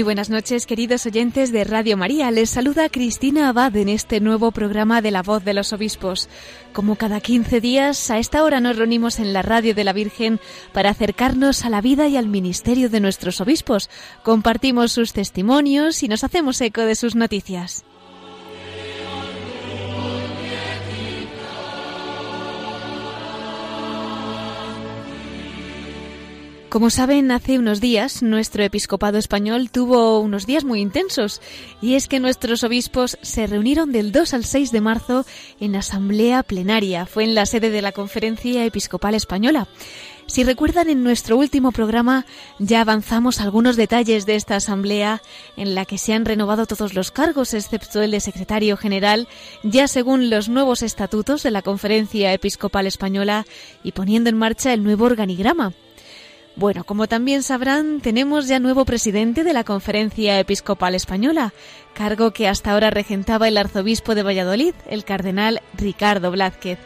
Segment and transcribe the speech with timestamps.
[0.00, 2.30] Muy buenas noches, queridos oyentes de Radio María.
[2.30, 6.30] Les saluda Cristina Abad en este nuevo programa de La Voz de los Obispos.
[6.72, 10.40] Como cada 15 días, a esta hora nos reunimos en la Radio de la Virgen
[10.72, 13.90] para acercarnos a la vida y al ministerio de nuestros obispos.
[14.22, 17.84] Compartimos sus testimonios y nos hacemos eco de sus noticias.
[26.70, 31.42] Como saben, hace unos días nuestro episcopado español tuvo unos días muy intensos
[31.82, 35.26] y es que nuestros obispos se reunieron del 2 al 6 de marzo
[35.58, 37.06] en asamblea plenaria.
[37.06, 39.66] Fue en la sede de la Conferencia Episcopal Española.
[40.26, 42.24] Si recuerdan, en nuestro último programa
[42.60, 45.22] ya avanzamos algunos detalles de esta asamblea
[45.56, 49.26] en la que se han renovado todos los cargos excepto el de secretario general,
[49.64, 53.44] ya según los nuevos estatutos de la Conferencia Episcopal Española
[53.82, 55.72] y poniendo en marcha el nuevo organigrama.
[56.56, 61.54] Bueno, como también sabrán, tenemos ya nuevo presidente de la Conferencia Episcopal Española,
[61.94, 66.78] cargo que hasta ahora regentaba el arzobispo de Valladolid, el cardenal Ricardo Blázquez.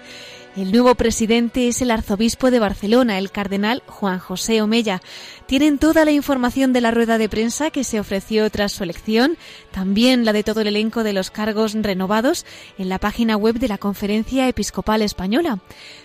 [0.56, 5.02] El nuevo presidente es el arzobispo de Barcelona, el cardenal Juan José Omella.
[5.46, 9.36] Tienen toda la información de la rueda de prensa que se ofreció tras su elección,
[9.72, 12.46] también la de todo el elenco de los cargos renovados
[12.78, 15.58] en la página web de la Conferencia Episcopal Española.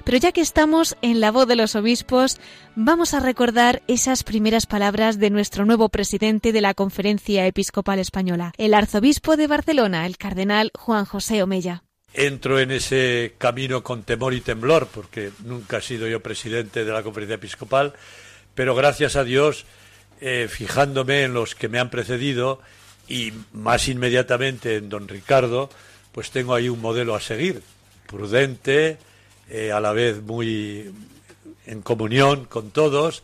[0.04, 2.40] Pero ya que estamos en la voz de los obispos,
[2.76, 8.54] vamos a recordar esas primeras palabras de nuestro nuevo presidente de la Conferencia Episcopal Española,
[8.58, 11.84] el arzobispo de Barcelona, el cardenal Juan José Omella
[12.14, 16.92] entro en ese camino con temor y temblor, porque nunca he sido yo presidente de
[16.92, 17.94] la conferencia episcopal,
[18.56, 19.66] pero gracias a Dios,
[20.22, 22.62] eh, fijándome en los que me han precedido
[23.08, 25.70] y más inmediatamente en don Ricardo,
[26.12, 27.62] pues tengo ahí un modelo a seguir,
[28.08, 28.98] prudente,
[29.50, 30.92] eh, a la vez muy
[31.66, 33.24] en comunión con todos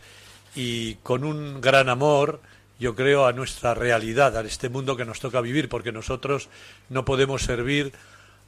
[0.56, 2.42] y con un gran amor,
[2.80, 6.50] yo creo, a nuestra realidad, a este mundo que nos toca vivir, porque nosotros
[6.90, 7.94] no podemos servir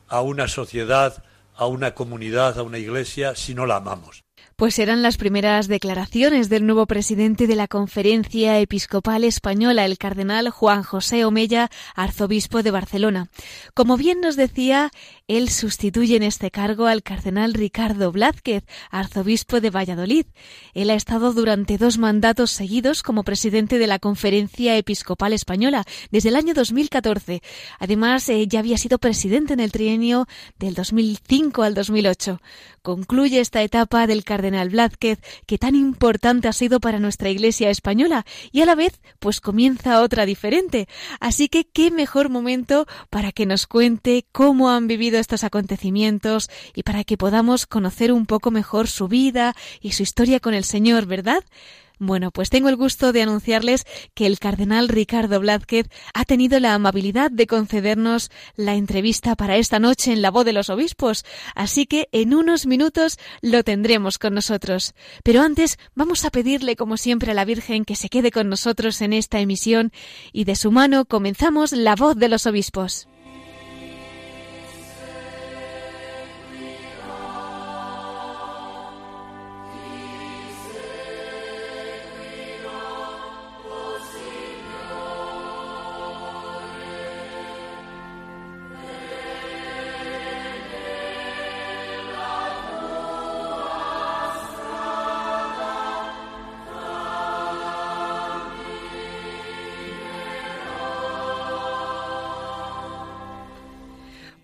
[0.07, 1.23] a una sociedad,
[1.55, 4.23] a una comunidad, a una iglesia, si no la amamos.
[4.55, 10.49] Pues eran las primeras declaraciones del nuevo presidente de la Conferencia Episcopal Española, el cardenal
[10.49, 13.29] Juan José Omella, arzobispo de Barcelona.
[13.75, 14.89] Como bien nos decía,
[15.27, 20.25] él sustituye en este cargo al cardenal Ricardo Blázquez, arzobispo de Valladolid.
[20.73, 26.29] Él ha estado durante dos mandatos seguidos como presidente de la Conferencia Episcopal Española desde
[26.29, 27.41] el año 2014.
[27.77, 30.27] Además, eh, ya había sido presidente en el trienio
[30.59, 32.41] del 2005 al 2008.
[32.81, 38.25] Concluye esta etapa del cardenal Blázquez, que tan importante ha sido para nuestra Iglesia española,
[38.53, 40.87] y a la vez, pues comienza otra diferente.
[41.19, 46.83] Así que qué mejor momento para que nos cuente cómo han vivido estos acontecimientos y
[46.83, 51.05] para que podamos conocer un poco mejor su vida y su historia con el Señor,
[51.05, 51.43] ¿verdad?
[51.99, 56.75] Bueno, pues tengo el gusto de anunciarles que el cardenal Ricardo Blázquez ha tenido la
[56.75, 61.87] amabilidad de concedernos la entrevista para esta noche en la voz de los obispos, así
[61.87, 64.93] que en unos minutos lo tendremos con nosotros.
[65.23, 69.01] Pero antes vamos a pedirle, como siempre, a la Virgen que se quede con nosotros
[69.01, 69.91] en esta emisión
[70.31, 73.07] y de su mano comenzamos la voz de los obispos.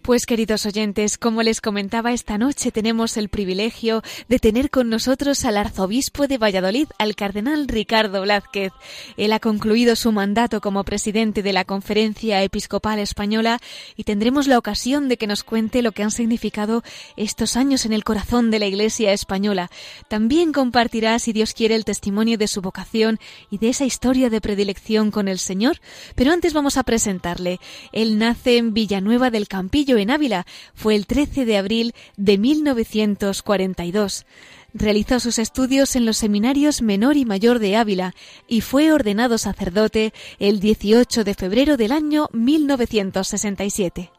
[0.04, 5.46] Pues queridos oyentes, como les comentaba esta noche, tenemos el privilegio de tener con nosotros
[5.46, 8.74] al arzobispo de Valladolid, al cardenal Ricardo Blázquez.
[9.16, 13.60] Él ha concluido su mandato como presidente de la Conferencia Episcopal Española
[13.96, 16.84] y tendremos la ocasión de que nos cuente lo que han significado
[17.16, 19.72] estos años en el corazón de la Iglesia española.
[20.10, 24.42] También compartirá, si Dios quiere, el testimonio de su vocación y de esa historia de
[24.42, 25.80] predilección con el Señor.
[26.16, 27.62] Pero antes vamos a presentarle.
[27.94, 30.46] Él nace en Villanueva del Campillo, en Ávila.
[30.74, 34.26] Fue el 13 de abril de 1942.
[34.74, 38.16] Realizó sus estudios en los seminarios menor y mayor de Ávila
[38.48, 44.12] y fue ordenado sacerdote el 18 de febrero del año 1967.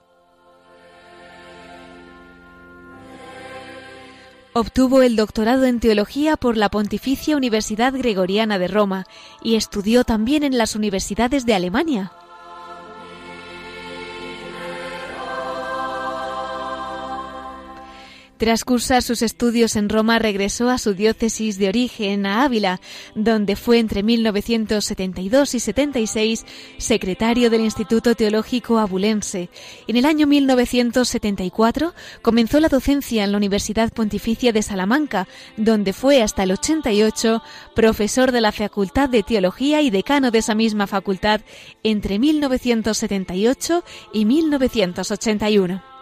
[4.56, 9.04] Obtuvo el doctorado en teología por la Pontificia Universidad Gregoriana de Roma
[9.42, 12.12] y estudió también en las universidades de Alemania.
[18.44, 22.78] Tras cursar sus estudios en Roma, regresó a su diócesis de origen, a Ávila,
[23.14, 26.44] donde fue entre 1972 y 76
[26.76, 29.48] secretario del Instituto Teológico Abulense.
[29.88, 35.26] En el año 1974 comenzó la docencia en la Universidad Pontificia de Salamanca,
[35.56, 37.42] donde fue hasta el 88
[37.74, 41.40] profesor de la Facultad de Teología y decano de esa misma facultad
[41.82, 45.93] entre 1978 y 1981.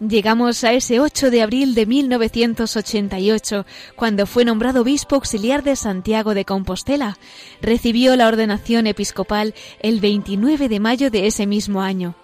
[0.00, 3.66] Llegamos a ese 8 de abril de 1988,
[3.96, 7.18] cuando fue nombrado obispo auxiliar de Santiago de Compostela.
[7.60, 12.14] Recibió la ordenación episcopal el 29 de mayo de ese mismo año.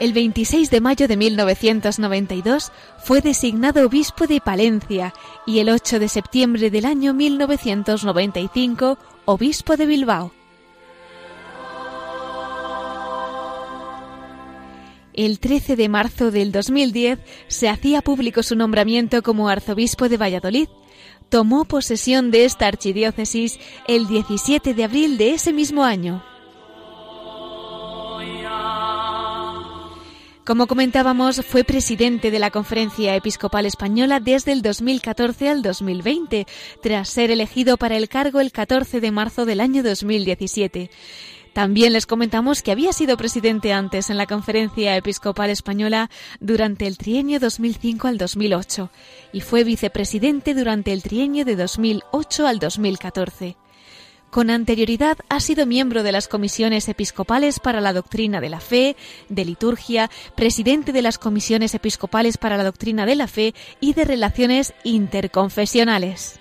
[0.00, 2.72] El 26 de mayo de 1992
[3.04, 5.12] fue designado obispo de Palencia
[5.46, 8.96] y el 8 de septiembre del año 1995
[9.26, 10.39] obispo de Bilbao.
[15.12, 17.18] El 13 de marzo del 2010
[17.48, 20.68] se hacía público su nombramiento como arzobispo de Valladolid.
[21.28, 23.58] Tomó posesión de esta archidiócesis
[23.88, 26.22] el 17 de abril de ese mismo año.
[30.50, 36.44] Como comentábamos, fue presidente de la Conferencia Episcopal Española desde el 2014 al 2020,
[36.82, 40.90] tras ser elegido para el cargo el 14 de marzo del año 2017.
[41.52, 46.08] También les comentamos que había sido presidente antes en la Conferencia Episcopal Española
[46.38, 48.90] durante el trienio 2005 al 2008
[49.32, 53.56] y fue vicepresidente durante el trienio de 2008 al 2014.
[54.30, 58.96] Con anterioridad ha sido miembro de las comisiones episcopales para la doctrina de la fe,
[59.28, 64.04] de liturgia, presidente de las comisiones episcopales para la doctrina de la fe y de
[64.04, 66.39] relaciones interconfesionales.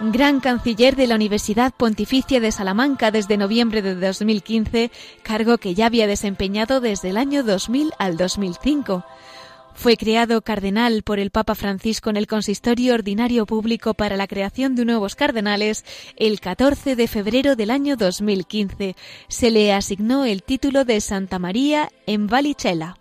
[0.00, 4.90] Gran canciller de la Universidad Pontificia de Salamanca desde noviembre de 2015,
[5.22, 9.04] cargo que ya había desempeñado desde el año 2000 al 2005.
[9.74, 14.74] Fue creado cardenal por el Papa Francisco en el Consistorio Ordinario Público para la creación
[14.74, 15.84] de nuevos cardenales
[16.16, 18.96] el 14 de febrero del año 2015.
[19.28, 22.99] Se le asignó el título de Santa María en Valicella.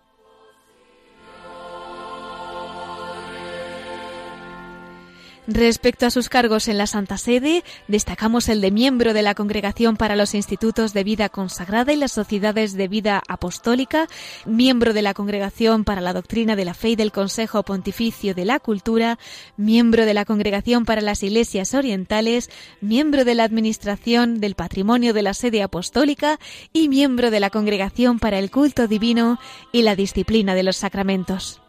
[5.52, 9.98] Respecto a sus cargos en la Santa Sede, destacamos el de miembro de la Congregación
[9.98, 14.08] para los Institutos de Vida Consagrada y las Sociedades de Vida Apostólica,
[14.46, 18.46] miembro de la Congregación para la Doctrina de la Fe y del Consejo Pontificio de
[18.46, 19.18] la Cultura,
[19.58, 25.24] miembro de la Congregación para las Iglesias Orientales, miembro de la Administración del Patrimonio de
[25.24, 26.40] la Sede Apostólica
[26.74, 29.40] y miembro de la Congregación para el Culto Divino
[29.72, 31.60] y la Disciplina de los Sacramentos.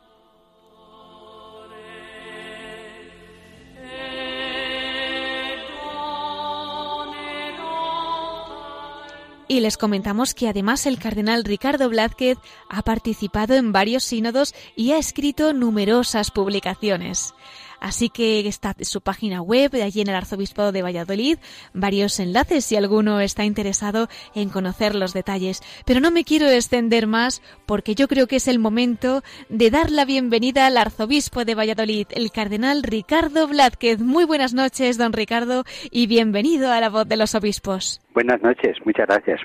[9.50, 12.38] Y les comentamos que además el cardenal Ricardo Blázquez
[12.68, 17.34] ha participado en varios sínodos y ha escrito numerosas publicaciones.
[17.80, 21.38] Así que está su página web, allí en el Arzobispado de Valladolid,
[21.72, 25.62] varios enlaces si alguno está interesado en conocer los detalles.
[25.86, 29.90] Pero no me quiero extender más porque yo creo que es el momento de dar
[29.90, 34.00] la bienvenida al Arzobispo de Valladolid, el Cardenal Ricardo Blázquez.
[34.00, 38.02] Muy buenas noches, don Ricardo, y bienvenido a la voz de los obispos.
[38.12, 39.40] Buenas noches, muchas gracias.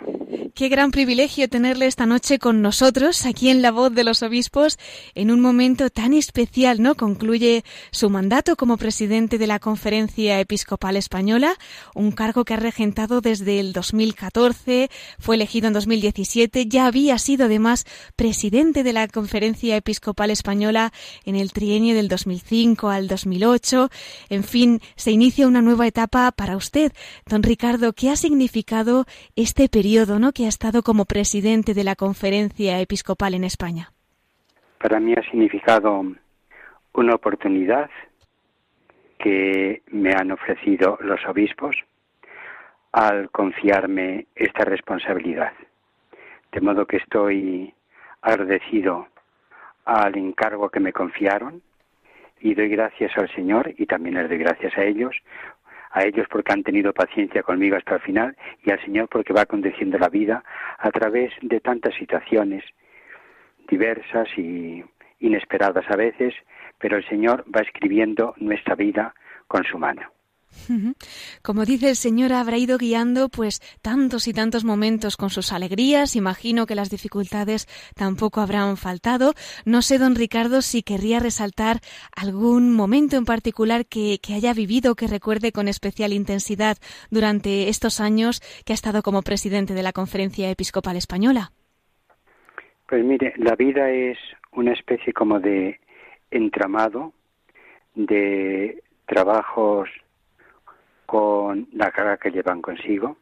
[0.55, 4.79] Qué gran privilegio tenerle esta noche con nosotros, aquí en La Voz de los Obispos,
[5.13, 6.95] en un momento tan especial, ¿no?
[6.95, 8.24] Concluye su mandato
[8.57, 11.53] como presidente de la Conferencia Episcopal Española,
[11.93, 14.89] un cargo que ha regentado desde el 2014,
[15.19, 20.91] fue elegido en 2017, ya había sido además presidente de la Conferencia Episcopal Española
[21.25, 23.89] en el trienio del 2005 al 2008.
[24.29, 26.91] En fin, se inicia una nueva etapa para usted.
[27.27, 29.05] Don Ricardo, ¿qué ha significado
[29.35, 30.31] este periodo ¿no?
[30.31, 33.91] que ha estado como presidente de la conferencia episcopal en España?
[34.79, 36.03] Para mí ha significado
[36.93, 37.89] una oportunidad
[39.17, 41.75] que me han ofrecido los obispos
[42.91, 45.53] al confiarme esta responsabilidad.
[46.51, 47.73] De modo que estoy
[48.21, 49.07] agradecido
[49.85, 51.61] al encargo que me confiaron
[52.39, 55.15] y doy gracias al Señor y también les doy gracias a ellos
[55.95, 59.45] a ellos porque han tenido paciencia conmigo hasta el final y al Señor porque va
[59.45, 60.43] conduciendo la vida
[60.77, 62.65] a través de tantas situaciones
[63.69, 64.83] diversas y
[65.19, 66.35] inesperadas a veces,
[66.85, 69.15] pero el Señor va escribiendo nuestra vida
[69.47, 70.03] con su mano.
[71.41, 76.15] Como dice el Señor, habrá ido guiando pues tantos y tantos momentos con sus alegrías.
[76.15, 77.65] Imagino que las dificultades
[77.95, 79.33] tampoco habrán faltado.
[79.65, 81.77] No sé, don Ricardo, si querría resaltar
[82.15, 86.77] algún momento en particular que, que haya vivido, que recuerde con especial intensidad
[87.09, 91.49] durante estos años que ha estado como presidente de la Conferencia Episcopal Española.
[92.87, 94.19] Pues mire, la vida es
[94.51, 95.79] una especie como de
[96.35, 97.13] entramado
[97.93, 99.89] de trabajos
[101.05, 103.17] con la carga que llevan consigo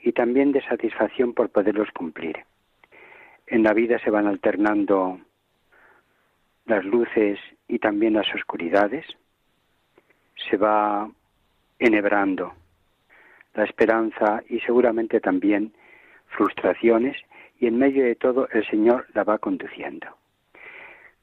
[0.00, 2.38] y también de satisfacción por poderlos cumplir.
[3.46, 5.20] En la vida se van alternando
[6.66, 7.38] las luces
[7.68, 9.06] y también las oscuridades,
[10.50, 11.08] se va
[11.78, 12.54] enhebrando
[13.54, 15.72] la esperanza y seguramente también
[16.26, 17.16] frustraciones
[17.60, 20.06] y en medio de todo el Señor la va conduciendo.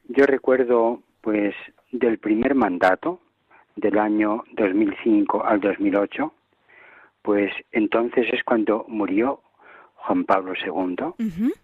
[0.07, 1.55] Yo recuerdo pues
[1.91, 3.19] del primer mandato
[3.75, 6.31] del año 2005 al 2008,
[7.23, 9.41] pues entonces es cuando murió
[9.95, 11.55] Juan Pablo II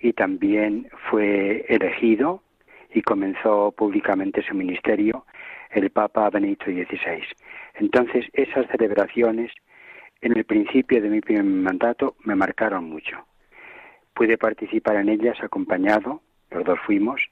[0.00, 2.42] y también fue elegido
[2.92, 5.24] y comenzó públicamente su ministerio
[5.70, 7.24] el Papa Benedicto XVI.
[7.76, 9.50] Entonces esas celebraciones
[10.20, 13.16] en el principio de mi primer mandato me marcaron mucho.
[14.12, 17.22] Pude participar en ellas acompañado, los dos fuimos,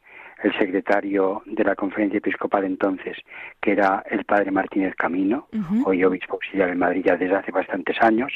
[0.43, 3.17] el secretario de la conferencia episcopal entonces,
[3.61, 5.49] que era el padre Martínez Camino,
[5.85, 8.33] hoy obispo auxiliar en Madrid ya desde hace bastantes años,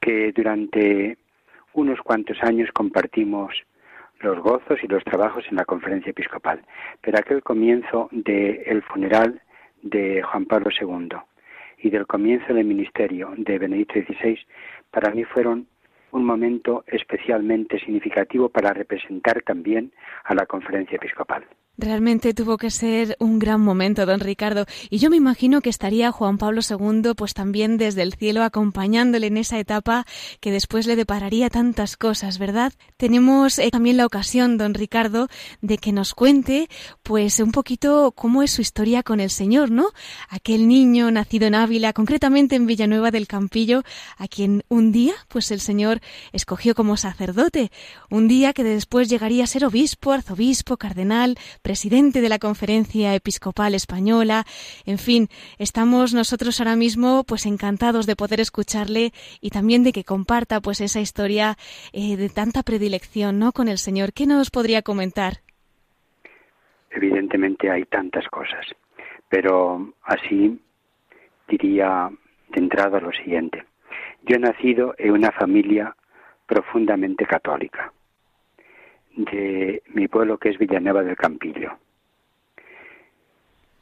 [0.00, 1.18] que durante
[1.74, 3.54] unos cuantos años compartimos
[4.20, 6.62] los gozos y los trabajos en la conferencia episcopal.
[7.00, 9.40] Pero aquel comienzo del funeral
[9.82, 11.16] de Juan Pablo II
[11.78, 14.38] y del comienzo del ministerio de Benedicto XVI,
[14.90, 15.66] para mí fueron
[16.12, 19.92] un momento especialmente significativo para representar también
[20.24, 21.44] a la conferencia episcopal.
[21.78, 24.66] Realmente tuvo que ser un gran momento, don Ricardo.
[24.90, 29.28] Y yo me imagino que estaría Juan Pablo II, pues también desde el cielo, acompañándole
[29.28, 30.04] en esa etapa
[30.40, 32.74] que después le depararía tantas cosas, ¿verdad?
[32.98, 35.28] Tenemos eh, también la ocasión, don Ricardo,
[35.62, 36.68] de que nos cuente,
[37.02, 39.86] pues un poquito cómo es su historia con el Señor, ¿no?
[40.28, 43.82] Aquel niño nacido en Ávila, concretamente en Villanueva del Campillo,
[44.18, 46.02] a quien un día, pues el Señor
[46.32, 47.72] escogió como sacerdote.
[48.10, 53.74] Un día que después llegaría a ser obispo, arzobispo, cardenal, presidente de la Conferencia Episcopal
[53.74, 54.44] Española.
[54.84, 55.28] En fin,
[55.58, 60.80] estamos nosotros ahora mismo pues encantados de poder escucharle y también de que comparta pues
[60.80, 61.56] esa historia
[61.92, 63.52] eh, de tanta predilección, ¿no?
[63.52, 64.12] con el Señor.
[64.12, 65.34] ¿Qué nos podría comentar?
[66.90, 68.66] Evidentemente hay tantas cosas,
[69.28, 70.60] pero así
[71.48, 72.10] diría
[72.50, 73.64] de entrada lo siguiente.
[74.24, 75.96] Yo he nacido en una familia
[76.46, 77.92] profundamente católica
[79.16, 81.72] de mi pueblo que es Villanueva del Campillo.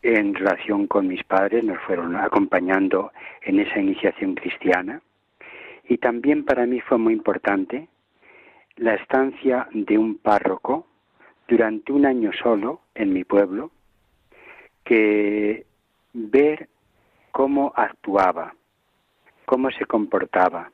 [0.03, 5.03] En relación con mis padres nos fueron acompañando en esa iniciación cristiana
[5.89, 7.89] y también para mí fue muy importante
[8.77, 10.87] la estancia de un párroco
[11.47, 13.71] durante un año solo en mi pueblo
[14.85, 15.67] que
[16.13, 16.69] ver
[17.31, 18.55] cómo actuaba,
[19.45, 20.71] cómo se comportaba,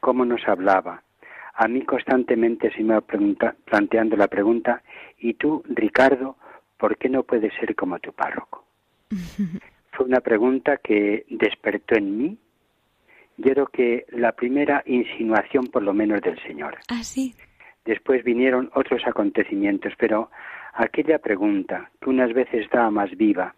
[0.00, 1.02] cómo nos hablaba,
[1.58, 4.80] a mí constantemente se me va planteando la pregunta,
[5.18, 6.36] ¿y tú, Ricardo,
[6.76, 8.64] por qué no puedes ser como tu párroco?
[9.90, 12.38] Fue una pregunta que despertó en mí,
[13.38, 16.78] yo creo que la primera insinuación por lo menos del Señor.
[16.88, 17.34] Ah, sí.
[17.84, 20.30] Después vinieron otros acontecimientos, pero
[20.74, 23.56] aquella pregunta, que unas veces estaba más viva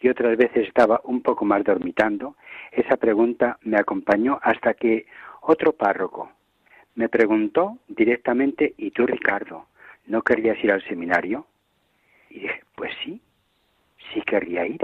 [0.00, 2.36] y otras veces estaba un poco más dormitando,
[2.72, 5.06] esa pregunta me acompañó hasta que
[5.42, 6.32] otro párroco,
[6.96, 9.66] me preguntó directamente, ¿y tú, Ricardo,
[10.06, 11.46] no querrías ir al seminario?
[12.30, 13.20] Y dije, pues sí,
[14.12, 14.80] sí querría ir.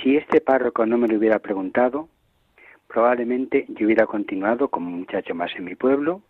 [0.00, 2.08] Si este párroco no me lo hubiera preguntado,
[2.86, 6.22] probablemente yo hubiera continuado como muchacho más en mi pueblo,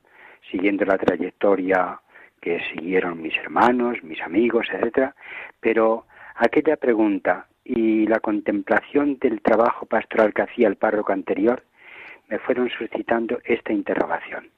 [0.51, 2.01] siguiendo la trayectoria
[2.41, 5.15] que siguieron mis hermanos, mis amigos, etcétera,
[5.61, 6.07] pero
[6.37, 11.63] aquella pregunta y la contemplación del trabajo pastoral que hacía el párroco anterior
[12.31, 14.49] me fueron suscitando esta interrogación.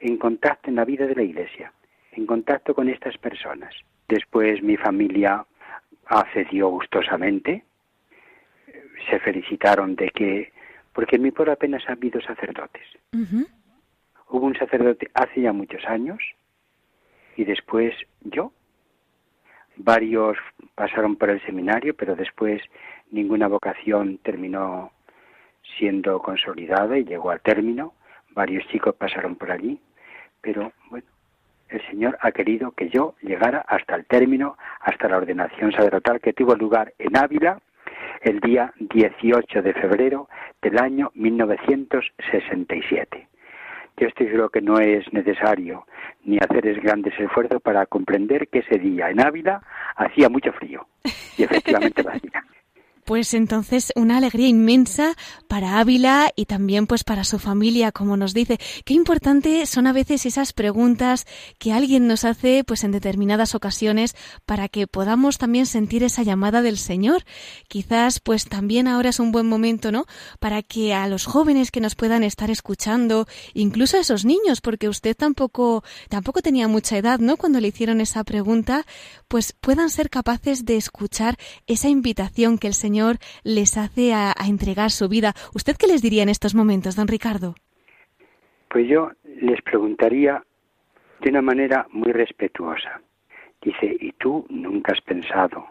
[0.00, 1.72] En contacto en la vida de la Iglesia,
[2.12, 3.74] en contacto con estas personas.
[4.08, 5.44] Después mi familia
[6.06, 7.64] accedió gustosamente,
[9.10, 10.52] se felicitaron de que,
[10.92, 12.86] porque en mi pueblo apenas ha habido sacerdotes.
[14.28, 16.22] Hubo un sacerdote hace ya muchos años
[17.36, 18.52] y después yo.
[19.76, 20.38] Varios
[20.74, 22.62] pasaron por el seminario, pero después
[23.10, 24.92] ninguna vocación terminó
[25.78, 27.94] siendo consolidada y llegó al término.
[28.30, 29.80] Varios chicos pasaron por allí,
[30.40, 31.06] pero bueno,
[31.68, 36.32] el Señor ha querido que yo llegara hasta el término, hasta la ordenación sacerdotal que
[36.32, 37.60] tuvo lugar en Ávila
[38.22, 40.28] el día 18 de febrero
[40.62, 43.28] del año 1967.
[43.98, 45.86] Yo estoy seguro que no es necesario
[46.24, 49.62] ni hacer grandes esfuerzos para comprender que ese día en Ávila
[49.96, 50.86] hacía mucho frío.
[51.38, 52.44] Y efectivamente lo hacía.
[53.06, 55.14] Pues entonces una alegría inmensa
[55.46, 58.58] para Ávila y también pues para su familia, como nos dice.
[58.84, 61.24] Qué importante son a veces esas preguntas
[61.60, 66.62] que alguien nos hace pues en determinadas ocasiones para que podamos también sentir esa llamada
[66.62, 67.24] del Señor.
[67.68, 70.06] Quizás pues también ahora es un buen momento, ¿no?
[70.40, 74.88] Para que a los jóvenes que nos puedan estar escuchando, incluso a esos niños, porque
[74.88, 77.36] usted tampoco tampoco tenía mucha edad, ¿no?
[77.36, 78.84] Cuando le hicieron esa pregunta,
[79.28, 82.95] pues puedan ser capaces de escuchar esa invitación que el Señor
[83.44, 85.34] les hace a, entregar su vida.
[85.54, 87.54] ¿Usted qué les diría en estos momentos, don Ricardo?
[88.68, 90.42] Pues yo les preguntaría
[91.20, 93.00] de una manera muy respetuosa.
[93.62, 95.66] Dice, ¿y tú nunca has pensado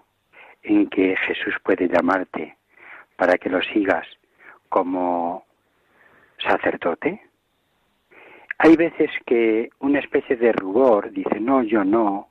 [0.63, 2.57] en que Jesús puede llamarte
[3.15, 4.07] para que lo sigas
[4.69, 5.45] como
[6.37, 7.21] sacerdote?
[8.57, 12.29] Hay veces que una especie de rubor dice, no, yo no,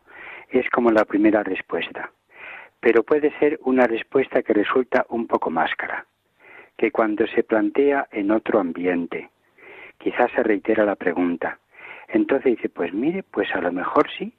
[0.50, 2.10] es como la primera respuesta
[2.84, 6.04] pero puede ser una respuesta que resulta un poco máscara,
[6.76, 9.30] que cuando se plantea en otro ambiente,
[9.96, 11.58] quizás se reitera la pregunta.
[12.08, 14.34] Entonces dice, pues mire, pues a lo mejor sí,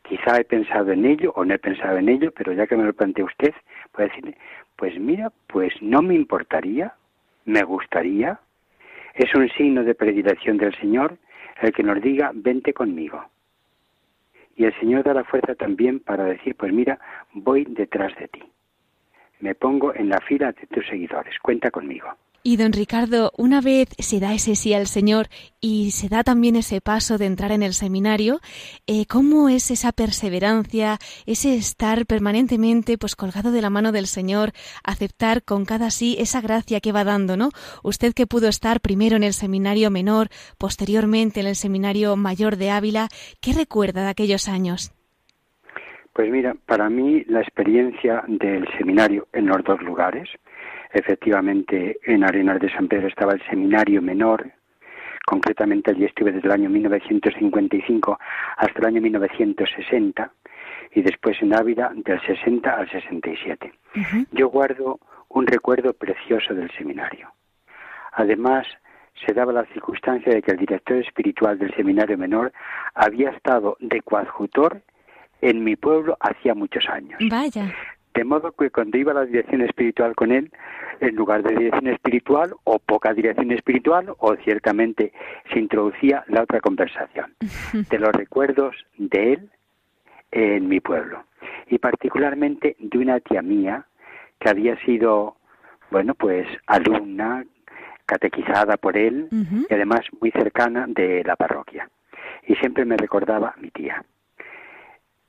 [0.00, 2.84] quizá he pensado en ello o no he pensado en ello, pero ya que me
[2.84, 3.52] lo plantea usted,
[3.92, 4.38] puede decirle,
[4.76, 6.94] pues mira, pues no me importaría,
[7.44, 8.40] me gustaría.
[9.12, 11.18] Es un signo de predilección del Señor
[11.60, 13.22] el que nos diga, vente conmigo.
[14.56, 16.98] Y el Señor da la fuerza también para decir, pues mira,
[17.32, 18.42] voy detrás de ti.
[19.40, 21.38] Me pongo en la fila de tus seguidores.
[21.40, 22.08] Cuenta conmigo.
[22.48, 25.26] Y don Ricardo, una vez se da ese sí al Señor
[25.60, 28.38] y se da también ese paso de entrar en el seminario,
[28.86, 34.52] eh, ¿cómo es esa perseverancia, ese estar permanentemente pues colgado de la mano del Señor,
[34.84, 37.48] aceptar con cada sí esa gracia que va dando, ¿no?
[37.82, 42.70] Usted que pudo estar primero en el seminario menor, posteriormente en el seminario mayor de
[42.70, 43.08] Ávila,
[43.40, 44.92] ¿qué recuerda de aquellos años?
[46.12, 50.28] Pues mira, para mí la experiencia del seminario en los dos lugares,
[50.96, 54.50] Efectivamente, en Arenas de San Pedro estaba el seminario menor,
[55.26, 58.18] concretamente allí estuve desde el año 1955
[58.56, 60.32] hasta el año 1960
[60.94, 63.74] y después en Ávila del 60 al 67.
[64.32, 67.30] Yo guardo un recuerdo precioso del seminario.
[68.12, 68.66] Además,
[69.26, 72.54] se daba la circunstancia de que el director espiritual del seminario menor
[72.94, 74.80] había estado de coadjutor
[75.42, 77.20] en mi pueblo hacía muchos años.
[77.30, 77.70] Vaya.
[78.16, 80.50] De modo que cuando iba a la dirección espiritual con él,
[81.00, 85.12] en lugar de dirección espiritual o poca dirección espiritual, o ciertamente
[85.52, 87.34] se introducía la otra conversación
[87.90, 89.50] de los recuerdos de él
[90.30, 91.24] en mi pueblo.
[91.68, 93.84] Y particularmente de una tía mía
[94.40, 95.36] que había sido,
[95.90, 97.44] bueno, pues alumna,
[98.06, 99.28] catequizada por él
[99.68, 101.90] y además muy cercana de la parroquia.
[102.46, 104.02] Y siempre me recordaba a mi tía.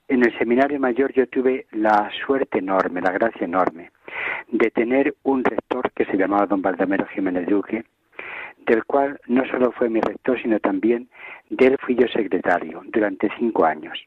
[0.10, 3.92] En el seminario mayor yo tuve la suerte enorme, la gracia enorme,
[4.48, 7.84] de tener un rector que se llamaba don Baldomero Jiménez Duque,
[8.66, 11.10] del cual no solo fue mi rector, sino también
[11.50, 14.00] de él fui yo secretario durante cinco años.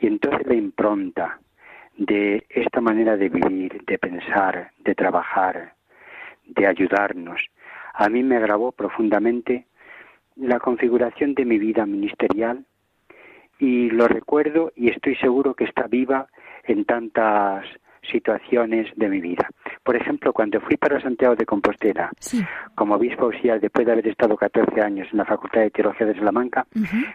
[0.00, 1.40] Y entonces la impronta
[1.96, 5.72] de esta manera de vivir, de pensar, de trabajar,
[6.44, 7.40] de ayudarnos,
[7.94, 9.66] a mí me agravó profundamente
[10.36, 12.66] la configuración de mi vida ministerial
[13.58, 16.26] y lo recuerdo y estoy seguro que está viva
[16.64, 17.64] en tantas
[18.10, 19.48] situaciones de mi vida.
[19.84, 22.10] Por ejemplo, cuando fui para Santiago de Compostela
[22.74, 26.14] como obispo auxiliar después de haber estado 14 años en la Facultad de Teología de
[26.14, 26.66] Salamanca,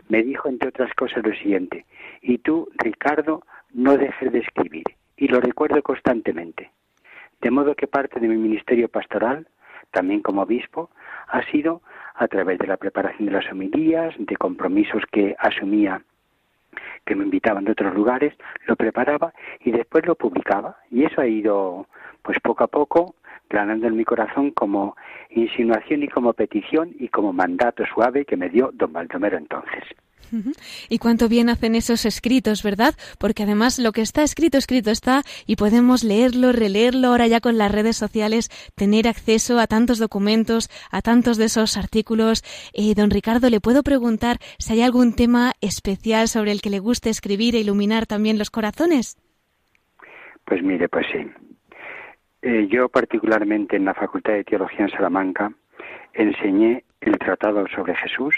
[0.10, 1.86] me dijo entre otras cosas lo siguiente,
[2.22, 4.86] y tú, Ricardo, no dejes de escribir.
[5.18, 6.72] Y lo recuerdo constantemente.
[7.42, 9.48] De modo que parte de mi ministerio pastoral,
[9.92, 10.90] también como obispo,
[11.28, 11.82] ha sido
[12.16, 16.02] a través de la preparación de las homilías, de compromisos que asumía
[17.06, 18.34] que me invitaban de otros lugares,
[18.66, 20.78] lo preparaba y después lo publicaba.
[20.92, 21.88] Y eso ha ido,
[22.22, 23.16] pues poco a poco,
[23.48, 24.96] planando en mi corazón como
[25.30, 29.84] insinuación y como petición y como mandato suave que me dio don Baldomero entonces.
[30.90, 32.96] Y cuánto bien hacen esos escritos, ¿verdad?
[33.18, 37.58] Porque además lo que está escrito, escrito está y podemos leerlo, releerlo ahora ya con
[37.58, 42.44] las redes sociales, tener acceso a tantos documentos, a tantos de esos artículos.
[42.74, 46.80] Eh, don Ricardo, ¿le puedo preguntar si hay algún tema especial sobre el que le
[46.80, 49.18] guste escribir e iluminar también los corazones?
[50.46, 51.20] Pues mire, pues sí.
[52.42, 55.52] eh, yo particularmente en la Facultad de Teología en Salamanca
[56.14, 58.36] enseñé el tratado sobre Jesús,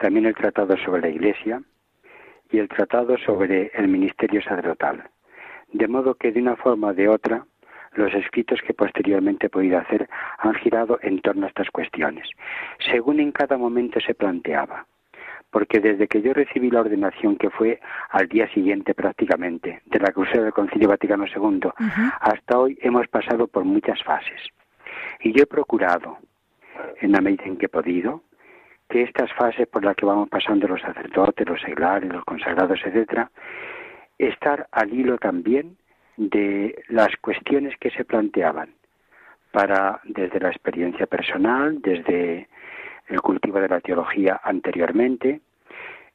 [0.00, 1.62] también el tratado sobre la Iglesia
[2.50, 5.10] y el tratado sobre el ministerio sacerdotal.
[5.72, 7.44] De modo que de una forma o de otra,
[7.92, 10.08] los escritos que posteriormente he podido hacer
[10.38, 12.28] han girado en torno a estas cuestiones,
[12.78, 14.86] según en cada momento se planteaba.
[15.50, 20.12] Porque desde que yo recibí la ordenación, que fue al día siguiente prácticamente, de la
[20.12, 21.70] cruzada del Concilio Vaticano II,
[22.20, 24.48] hasta hoy hemos pasado por muchas fases.
[25.20, 26.18] Y yo he procurado,
[27.00, 28.22] en la medida en que he podido,
[28.90, 33.30] que estas fases por las que vamos pasando los sacerdotes, los seglares, los consagrados, etcétera,
[34.18, 35.76] estar al hilo también
[36.16, 38.74] de las cuestiones que se planteaban
[39.52, 42.48] para desde la experiencia personal, desde
[43.08, 45.40] el cultivo de la teología anteriormente,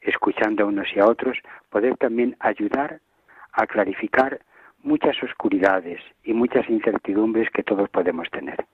[0.02, 1.38] escuchando a unos y a otros,
[1.70, 3.00] poder también ayudar
[3.54, 4.40] a clarificar
[4.84, 8.66] muchas oscuridades y muchas incertidumbres que todos podemos tener.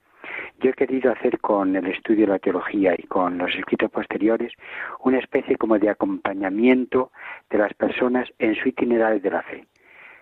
[0.61, 4.53] Yo he querido hacer con el estudio de la teología y con los escritos posteriores
[4.99, 7.11] una especie como de acompañamiento
[7.49, 9.65] de las personas en su itinerario de la fe,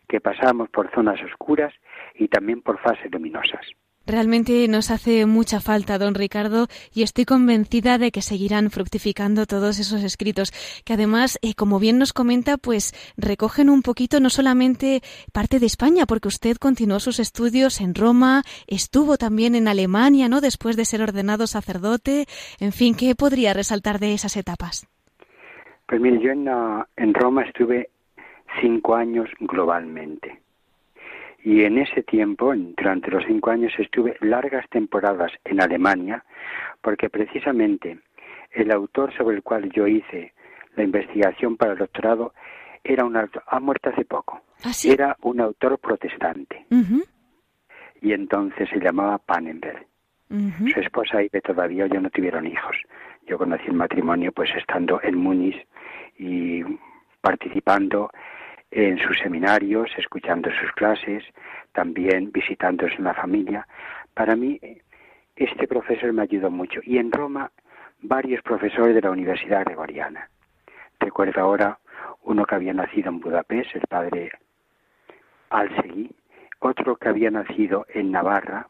[0.07, 1.73] que pasamos por zonas oscuras
[2.15, 3.65] y también por fases luminosas.
[4.09, 9.77] Realmente nos hace mucha falta, don Ricardo, y estoy convencida de que seguirán fructificando todos
[9.77, 10.51] esos escritos,
[10.83, 15.67] que además, eh, como bien nos comenta, pues recogen un poquito no solamente parte de
[15.67, 20.41] España, porque usted continuó sus estudios en Roma, estuvo también en Alemania, ¿no?
[20.41, 22.25] Después de ser ordenado sacerdote.
[22.59, 24.87] En fin, ¿qué podría resaltar de esas etapas?
[25.85, 26.47] Pues mire, yo en,
[26.97, 27.91] en Roma estuve
[28.59, 30.41] cinco años globalmente.
[31.43, 36.23] Y en ese tiempo, durante los cinco años, estuve largas temporadas en Alemania,
[36.81, 37.99] porque precisamente
[38.51, 40.33] el autor sobre el cual yo hice
[40.75, 42.33] la investigación para el doctorado
[42.83, 46.65] era un autor, ha muerto hace poco, ¿Ah, era un autor protestante.
[48.01, 49.85] Y entonces se llamaba Pannenberg.
[50.29, 52.77] Su esposa vive todavía, ya no tuvieron hijos.
[53.25, 55.67] Yo conocí el matrimonio pues estando en Múnich
[56.17, 56.63] y
[57.21, 58.11] participando
[58.71, 61.23] en sus seminarios, escuchando sus clases,
[61.73, 63.67] también visitándose en la familia.
[64.13, 64.59] Para mí,
[65.35, 66.79] este profesor me ayudó mucho.
[66.83, 67.51] Y en Roma,
[68.01, 70.29] varios profesores de la Universidad Gregoriana.
[70.99, 71.79] Recuerdo ahora
[72.23, 74.31] uno que había nacido en Budapest, el padre
[75.49, 76.11] Alsegui,
[76.59, 78.67] otro que había nacido en Navarra,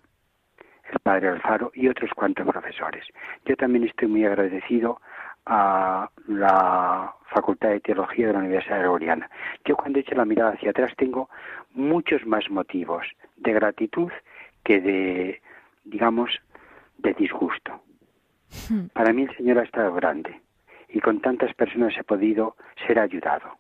[0.92, 3.06] el padre Alfaro, y otros cuantos profesores.
[3.46, 5.02] Yo también estoy muy agradecido
[5.46, 9.30] a la Facultad de Teología de la Universidad Gregoriana.
[9.66, 11.30] Yo cuando echo la mirada hacia atrás tengo
[11.74, 13.06] muchos más motivos
[13.38, 14.12] de gratitud
[14.64, 15.42] que de,
[15.84, 16.32] digamos,
[16.98, 17.82] de disgusto.
[18.70, 18.88] Hmm.
[18.94, 20.42] Para mí el Señor ha estado grande
[20.90, 22.56] y con tantas personas he podido
[22.88, 23.58] ser ayudado.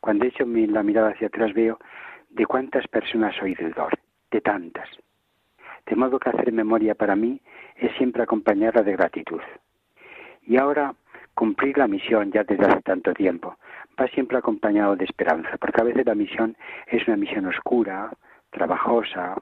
[0.00, 1.78] Cuando echo la mirada hacia atrás veo
[2.30, 3.98] de cuántas personas soy deudor,
[4.30, 4.88] de tantas.
[5.86, 7.40] De modo que hacer memoria para mí
[7.76, 9.40] es siempre acompañarla de gratitud.
[10.46, 10.94] Y ahora
[11.34, 13.56] cumplir la misión ya desde hace tanto tiempo
[14.00, 16.56] va siempre acompañado de esperanza, porque a veces la misión
[16.86, 18.10] es una misión oscura,
[18.50, 19.36] trabajosa,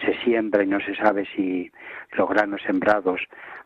[0.00, 1.70] se siembra y no se sabe si
[2.12, 3.20] los granos sembrados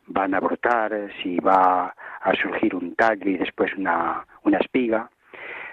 [0.07, 5.11] van a brotar, si va a surgir un tallo y después una, una espiga.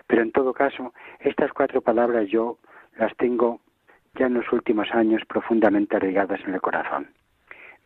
[0.07, 2.59] Pero en todo caso, estas cuatro palabras yo
[2.97, 3.61] las tengo
[4.15, 7.09] ya en los últimos años profundamente arraigadas en el corazón.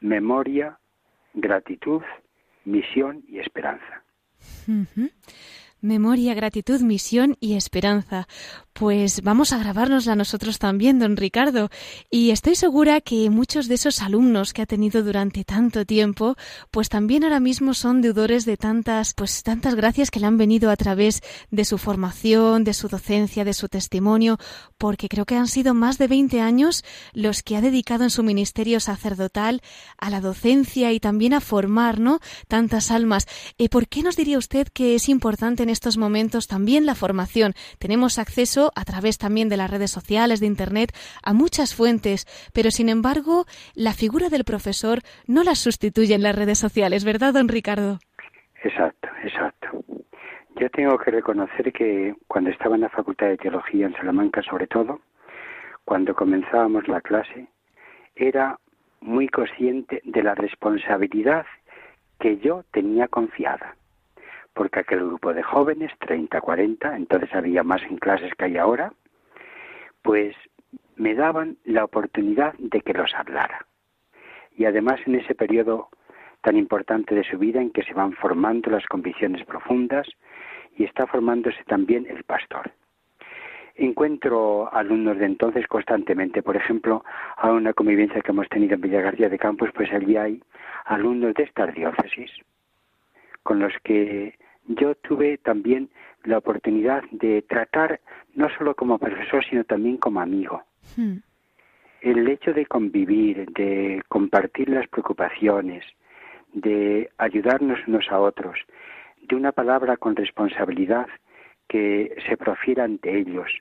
[0.02, 0.78] Memoria,
[1.34, 2.02] gratitud
[2.68, 4.04] misión y esperanza.
[5.82, 8.28] Memoria, gratitud, misión y esperanza.
[8.74, 11.70] Pues vamos a grabárnosla nosotros también, don Ricardo.
[12.10, 16.36] Y estoy segura que muchos de esos alumnos que ha tenido durante tanto tiempo,
[16.72, 20.72] pues también ahora mismo son deudores de tantas, pues tantas gracias que le han venido
[20.72, 24.38] a través de su formación, de su docencia, de su testimonio,
[24.78, 28.24] porque creo que han sido más de 20 años los que ha dedicado en su
[28.24, 29.62] ministerio sacerdotal
[30.00, 32.20] a la docencia y también a formar, ¿no?
[32.48, 33.28] Tantas almas.
[33.58, 37.52] ¿Y ¿Por qué nos diría usted que es importante en estos momentos también la formación?
[37.78, 42.72] Tenemos acceso a través también de las redes sociales, de Internet, a muchas fuentes, pero
[42.72, 43.44] sin embargo
[43.76, 48.00] la figura del profesor no la sustituye en las redes sociales, ¿verdad, don Ricardo?
[48.64, 49.84] Exacto, exacto.
[50.56, 54.68] Yo tengo que reconocer que cuando estaba en la Facultad de Teología en Salamanca, sobre
[54.68, 55.02] todo,
[55.84, 57.48] cuando comenzábamos la clase,
[58.16, 58.58] era
[59.02, 61.46] muy consciente de la responsabilidad
[62.20, 63.77] que yo tenía confiada
[64.58, 68.92] porque aquel grupo de jóvenes, 30, 40, entonces había más en clases que hay ahora,
[70.02, 70.36] pues
[70.96, 73.68] me daban la oportunidad de que los hablara.
[74.58, 75.90] Y además en ese periodo
[76.42, 80.08] tan importante de su vida en que se van formando las convicciones profundas
[80.76, 82.72] y está formándose también el pastor.
[83.76, 86.42] encuentro alumnos de entonces constantemente.
[86.42, 90.18] Por ejemplo, a una convivencia que hemos tenido en Villa García de Campos, pues allí
[90.18, 90.42] hay
[90.86, 92.32] alumnos de estas diócesis,
[93.44, 94.34] con los que
[94.68, 95.90] yo tuve también
[96.24, 98.02] la oportunidad de tratar
[98.36, 100.64] no solo como profesor, sino también como amigo.
[100.96, 101.18] Hmm.
[102.02, 105.84] El hecho de convivir, de compartir las preocupaciones,
[106.54, 108.60] de ayudarnos unos a otros,
[109.22, 111.08] de una palabra con responsabilidad
[111.68, 113.52] que se profiera ante ellos,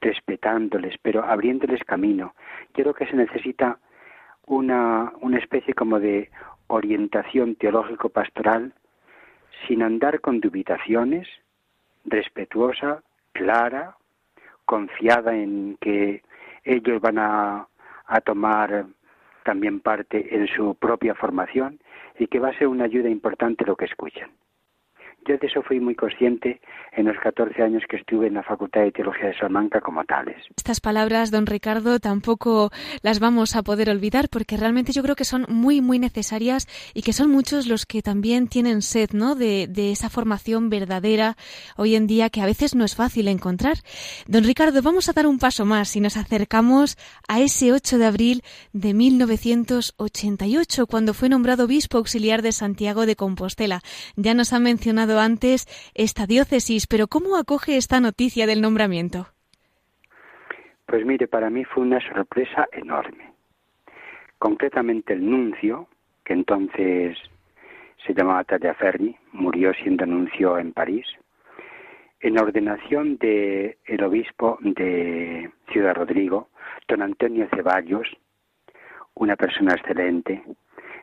[0.00, 2.34] respetándoles, pero abriéndoles camino.
[2.74, 3.78] Yo creo que se necesita
[4.46, 6.30] una, una especie como de
[6.68, 8.74] orientación teológico-pastoral
[9.66, 11.28] sin andar con dubitaciones,
[12.04, 13.96] respetuosa, clara,
[14.64, 16.22] confiada en que
[16.64, 17.68] ellos van a,
[18.06, 18.86] a tomar
[19.44, 21.78] también parte en su propia formación
[22.18, 24.30] y que va a ser una ayuda importante lo que escuchan.
[25.28, 26.60] Yo de eso fui muy consciente
[26.92, 30.36] en los 14 años que estuve en la Facultad de Teología de Salamanca como tales.
[30.56, 32.70] Estas palabras, don Ricardo, tampoco
[33.02, 37.02] las vamos a poder olvidar porque realmente yo creo que son muy, muy necesarias y
[37.02, 39.34] que son muchos los que también tienen sed ¿no?
[39.34, 41.36] de, de esa formación verdadera
[41.76, 43.78] hoy en día que a veces no es fácil encontrar.
[44.26, 46.96] Don Ricardo, vamos a dar un paso más y nos acercamos
[47.28, 53.16] a ese 8 de abril de 1988, cuando fue nombrado obispo auxiliar de Santiago de
[53.16, 53.80] Compostela.
[54.16, 59.28] Ya nos ha mencionado antes esta diócesis, pero ¿cómo acoge esta noticia del nombramiento?
[60.86, 63.32] Pues mire, para mí fue una sorpresa enorme.
[64.38, 65.88] Concretamente el nuncio,
[66.24, 67.18] que entonces
[68.06, 71.06] se llamaba Tagliaferri, murió siendo nuncio en París,
[72.20, 76.48] en ordenación del el obispo de Ciudad Rodrigo,
[76.88, 78.08] don Antonio Ceballos,
[79.14, 80.42] una persona excelente,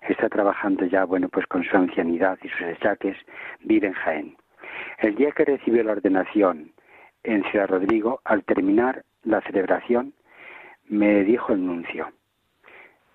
[0.07, 3.17] está trabajando ya, bueno, pues con su ancianidad y sus achaques,
[3.61, 4.37] vive en Jaén.
[4.99, 6.71] El día que recibió la ordenación
[7.23, 10.13] en Ciudad Rodrigo, al terminar la celebración,
[10.87, 12.11] me dijo el nuncio,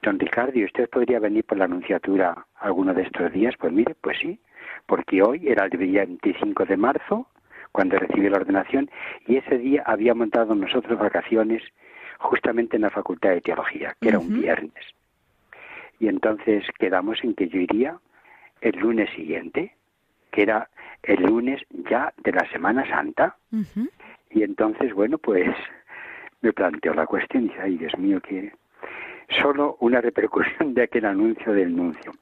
[0.03, 3.55] Don Ricardo, ¿y usted podría venir por la anunciatura alguno de estos días?
[3.59, 4.41] Pues mire, pues sí,
[4.87, 7.29] porque hoy era el día 25 de marzo,
[7.73, 8.91] cuando recibió la ordenación,
[9.27, 11.63] y ese día habíamos dado nosotros vacaciones
[12.19, 14.85] justamente en la Facultad de Teología, que era un viernes
[16.01, 17.99] y entonces quedamos en que yo iría
[18.61, 19.75] el lunes siguiente,
[20.31, 20.69] que era
[21.03, 23.37] el lunes ya de la Semana Santa.
[24.31, 25.49] Y entonces, bueno, pues
[26.41, 28.53] me planteó la cuestión y dije, ay Dios mío, que
[29.41, 32.13] solo una repercusión de aquel anuncio del nuncio.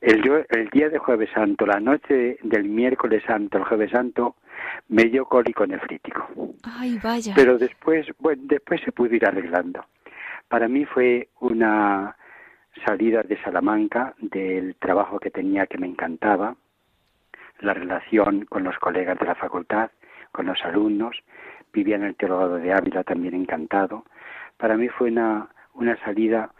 [0.00, 4.36] El, el día de Jueves Santo, la noche del miércoles santo, el Jueves Santo,
[4.88, 6.28] me dio cólico nefrítico.
[6.62, 7.32] Ay, vaya.
[7.34, 9.84] Pero después, bueno, después se pudo ir arreglando.
[10.48, 12.14] Para mí fue una
[12.84, 16.56] salidas de Salamanca, del trabajo que tenía que me encantaba,
[17.60, 19.90] la relación con los colegas de la facultad,
[20.32, 21.16] con los alumnos,
[21.72, 24.04] vivía en el Teologado de Ávila también encantado.
[24.56, 26.50] Para mí fue una, una salida,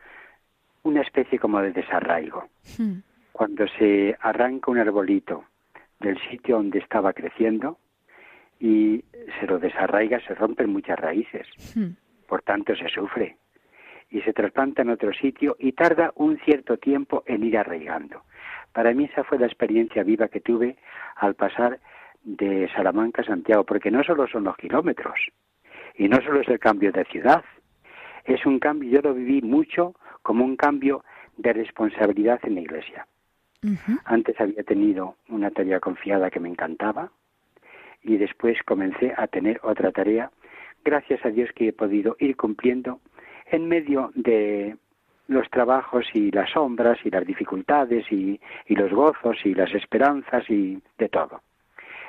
[0.82, 2.48] una especie como de desarraigo.
[2.78, 3.00] Hmm.
[3.32, 5.44] Cuando se arranca un arbolito
[6.00, 7.78] del sitio donde estaba creciendo
[8.58, 9.04] y
[9.38, 11.46] se lo desarraiga, se rompen muchas raíces.
[11.74, 11.90] Hmm.
[12.26, 13.36] Por tanto, se sufre
[14.10, 18.22] y se trasplanta en otro sitio y tarda un cierto tiempo en ir arraigando.
[18.72, 20.76] Para mí esa fue la experiencia viva que tuve
[21.16, 21.80] al pasar
[22.22, 25.18] de Salamanca a Santiago, porque no solo son los kilómetros
[25.94, 27.44] y no solo es el cambio de ciudad,
[28.24, 31.04] es un cambio, yo lo viví mucho como un cambio
[31.36, 33.06] de responsabilidad en la iglesia.
[34.04, 37.10] Antes había tenido una tarea confiada que me encantaba
[38.02, 40.30] y después comencé a tener otra tarea,
[40.84, 43.00] gracias a Dios que he podido ir cumpliendo
[43.50, 44.76] en medio de
[45.28, 50.80] los trabajos y las sombras y las dificultades y, los gozos y las esperanzas y
[50.98, 51.40] de todo.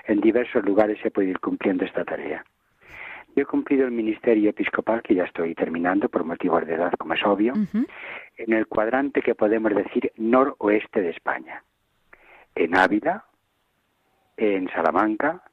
[0.05, 2.45] En diversos lugares se puede ir cumpliendo esta tarea.
[3.35, 7.13] Yo he cumplido el ministerio episcopal, que ya estoy terminando por motivos de edad, como
[7.13, 11.63] es obvio, en el cuadrante que podemos decir noroeste de España.
[12.55, 13.25] En Ávila,
[14.37, 15.43] en Salamanca,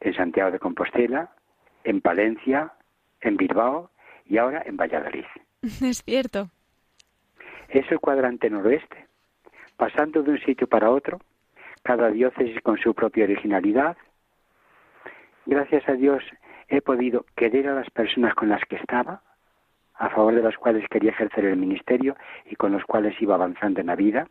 [0.00, 1.30] en Santiago de Compostela,
[1.84, 2.72] en Palencia,
[3.20, 3.89] en Bilbao
[4.30, 5.26] y ahora en Valladolid.
[5.82, 6.48] Es cierto.
[7.68, 9.06] Es el cuadrante noroeste,
[9.76, 11.20] pasando de un sitio para otro,
[11.82, 13.96] cada diócesis con su propia originalidad.
[15.46, 16.22] Gracias a Dios
[16.68, 19.22] he podido querer a las personas con las que estaba,
[19.94, 22.16] a favor de las cuales quería ejercer el ministerio
[22.46, 24.28] y con los cuales iba avanzando en la vida.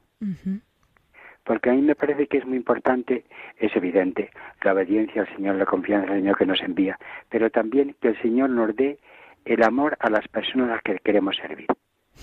[1.43, 3.25] Porque a mí me parece que es muy importante,
[3.57, 4.31] es evidente,
[4.63, 6.97] la obediencia al Señor, la confianza al Señor que nos envía,
[7.29, 8.99] pero también que el Señor nos dé
[9.45, 11.67] el amor a las personas a las que queremos servir.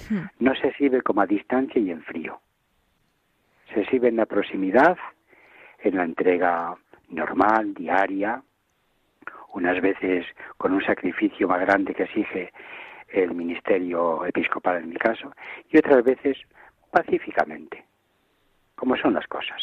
[0.08, 0.26] Hmm.
[0.38, 2.40] No se sirve como a distancia y en frío.
[3.74, 4.96] Se sirve en la proximidad,
[5.80, 6.76] en la entrega
[7.08, 8.42] normal, diaria,
[9.52, 10.26] unas veces
[10.56, 12.52] con un sacrificio más grande que exige
[13.08, 15.32] el ministerio episcopal en mi caso,
[15.70, 16.36] y otras veces
[16.90, 17.84] pacíficamente,
[18.74, 19.62] como son las cosas.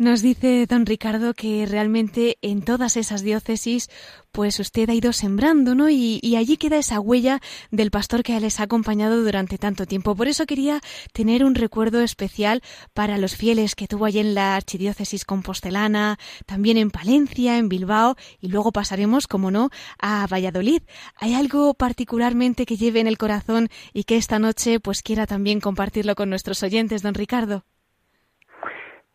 [0.00, 3.90] Nos dice don Ricardo que realmente en todas esas diócesis,
[4.30, 5.90] pues usted ha ido sembrando, ¿no?
[5.90, 7.40] Y, allí queda esa huella
[7.72, 10.14] del pastor que les ha acompañado durante tanto tiempo.
[10.14, 10.80] Por eso quería
[11.12, 12.62] tener un recuerdo especial
[12.94, 18.14] para los fieles que tuvo allí en la archidiócesis compostelana, también en Palencia, en Bilbao,
[18.38, 20.82] y luego pasaremos, como no, a Valladolid.
[21.16, 25.58] ¿Hay algo particularmente que lleve en el corazón y que esta noche pues quiera también
[25.58, 27.64] compartirlo con nuestros oyentes, don Ricardo?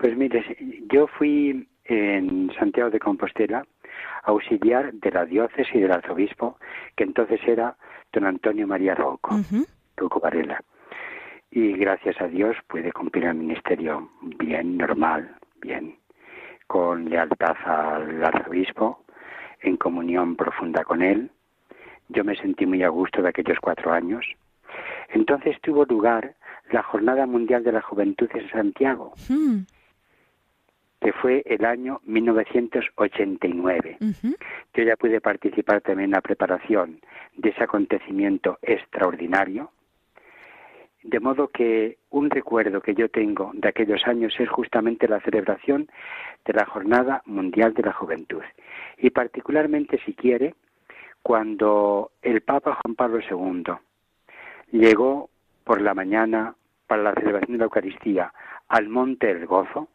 [0.03, 0.43] Pues mire,
[0.91, 3.65] yo fui en Santiago de Compostela
[4.23, 6.57] auxiliar de la diócesis y del arzobispo,
[6.97, 7.77] que entonces era
[8.11, 10.61] don Antonio María Rocco, uh Varela.
[11.51, 15.95] Y gracias a Dios pude cumplir el ministerio bien, normal, bien,
[16.67, 19.05] con lealtad al arzobispo,
[19.61, 21.31] en comunión profunda con él.
[22.09, 24.25] Yo me sentí muy a gusto de aquellos cuatro años.
[25.13, 26.35] Entonces tuvo lugar
[26.71, 29.13] la Jornada Mundial de la Juventud en Santiago
[31.03, 33.97] que fue el año 1989.
[34.73, 37.01] Yo ya pude participar también en la preparación
[37.35, 39.71] de ese acontecimiento extraordinario,
[41.03, 45.89] de modo que un recuerdo que yo tengo de aquellos años es justamente la celebración
[46.45, 48.43] de la Jornada Mundial de la Juventud.
[48.97, 50.55] Y particularmente, si quiere,
[51.21, 53.73] cuando el Papa Juan Pablo II
[54.71, 55.29] llegó
[55.65, 56.55] por la mañana
[56.87, 58.33] para la celebración de la Eucaristía
[58.69, 59.89] al Monte del Gozo,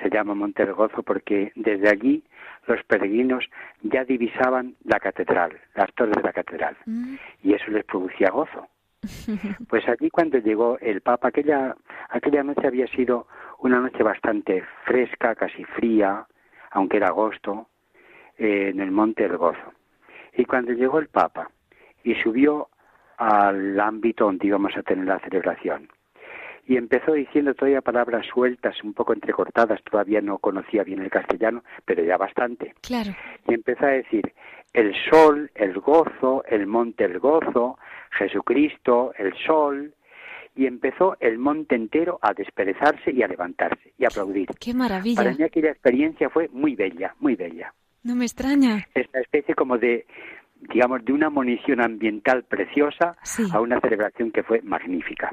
[0.00, 2.22] se llama Monte del Gozo porque desde allí
[2.66, 3.44] los peregrinos
[3.82, 7.14] ya divisaban la catedral, las torres de la catedral, mm.
[7.42, 8.68] y eso les producía gozo.
[9.68, 11.76] Pues allí cuando llegó el Papa, aquella,
[12.08, 13.26] aquella noche había sido
[13.60, 16.26] una noche bastante fresca, casi fría,
[16.70, 17.68] aunque era agosto,
[18.38, 19.72] eh, en el Monte del Gozo.
[20.36, 21.50] Y cuando llegó el Papa
[22.04, 22.68] y subió
[23.16, 25.88] al ámbito donde íbamos a tener la celebración,
[26.66, 31.62] y empezó diciendo todavía palabras sueltas, un poco entrecortadas, todavía no conocía bien el castellano,
[31.84, 32.74] pero ya bastante.
[32.80, 33.14] Claro.
[33.48, 34.32] Y empezó a decir
[34.72, 37.78] el sol, el gozo, el monte el gozo,
[38.18, 39.94] Jesucristo, el sol,
[40.56, 44.48] y empezó el monte entero a desperezarse y a levantarse y a aplaudir.
[44.58, 45.22] ¡Qué maravilla!
[45.22, 47.72] Para mí aquella experiencia fue muy bella, muy bella.
[48.02, 48.86] No me extraña.
[48.94, 50.06] Esta especie como de,
[50.72, 53.16] digamos, de una munición ambiental preciosa
[53.52, 55.32] a una celebración que fue magnífica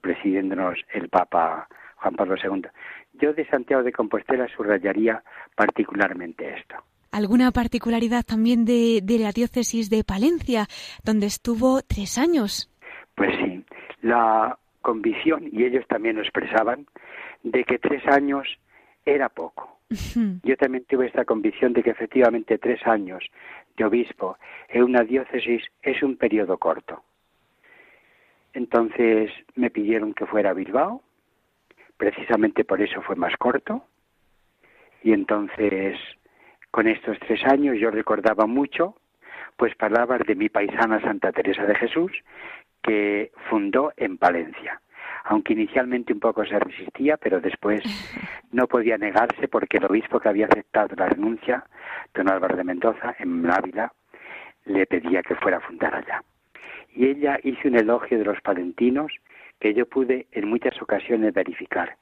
[0.00, 2.66] presidiéndonos el Papa Juan Pablo II.
[3.14, 5.22] Yo de Santiago de Compostela subrayaría
[5.54, 6.76] particularmente esto.
[7.12, 10.66] ¿Alguna particularidad también de, de la diócesis de Palencia,
[11.04, 12.70] donde estuvo tres años?
[13.16, 13.64] Pues sí,
[14.02, 16.86] la convicción, y ellos también lo expresaban,
[17.42, 18.46] de que tres años
[19.04, 19.80] era poco.
[20.44, 23.24] Yo también tuve esta convicción de que efectivamente tres años
[23.76, 24.36] de obispo
[24.68, 27.02] en una diócesis es un periodo corto.
[28.52, 31.02] Entonces me pidieron que fuera a Bilbao,
[31.96, 33.84] precisamente por eso fue más corto.
[35.02, 35.96] Y entonces,
[36.70, 38.96] con estos tres años, yo recordaba mucho,
[39.56, 42.12] pues palabras de mi paisana Santa Teresa de Jesús,
[42.82, 44.80] que fundó en Palencia.
[45.24, 47.82] Aunque inicialmente un poco se resistía, pero después
[48.52, 51.64] no podía negarse porque el obispo que había aceptado la renuncia,
[52.14, 53.92] don Álvaro de Mendoza, en Ávila,
[54.64, 56.22] le pedía que fuera a fundar allá
[56.94, 59.12] y ella hizo un elogio de los palentinos
[59.58, 61.96] que yo pude en muchas ocasiones verificar.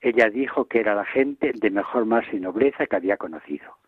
[0.00, 3.78] Ella dijo que era la gente de mejor más y nobleza que había conocido.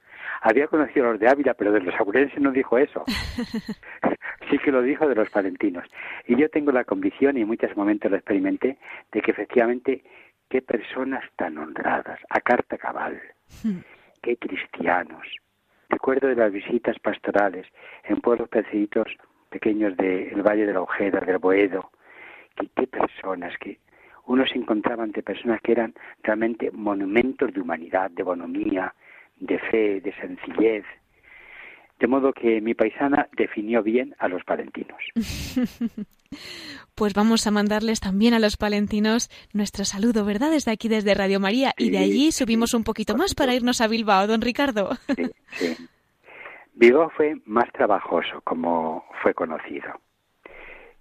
[0.40, 3.04] Había conocido a los de Ávila, pero de los aburenses no dijo eso.
[4.50, 5.84] sí que lo dijo de los palentinos.
[6.26, 8.78] Y yo tengo la convicción, y en muchos momentos lo experimenté,
[9.12, 10.02] de que efectivamente,
[10.48, 13.20] qué personas tan honradas, a carta cabal,
[13.62, 13.78] hmm.
[14.22, 15.26] qué cristianos.
[15.88, 17.66] Recuerdo de las visitas pastorales
[18.04, 19.08] en pueblos perseguidos
[19.56, 21.90] pequeños del Valle de la Ojeda, del Boedo,
[22.56, 23.78] que qué personas, que
[24.26, 28.94] uno se encontraba ante personas que eran realmente monumentos de humanidad, de bonomía,
[29.36, 30.84] de fe, de sencillez.
[31.98, 35.00] De modo que mi paisana definió bien a los palentinos.
[36.96, 40.50] Pues vamos a mandarles también a los palentinos nuestro saludo, ¿verdad?
[40.50, 41.72] Desde aquí, desde Radio María.
[41.78, 44.90] y de allí subimos un poquito más para irnos a Bilbao, don Ricardo.
[45.14, 45.76] Sí, sí.
[46.76, 49.98] Vigo fue más trabajoso, como fue conocido.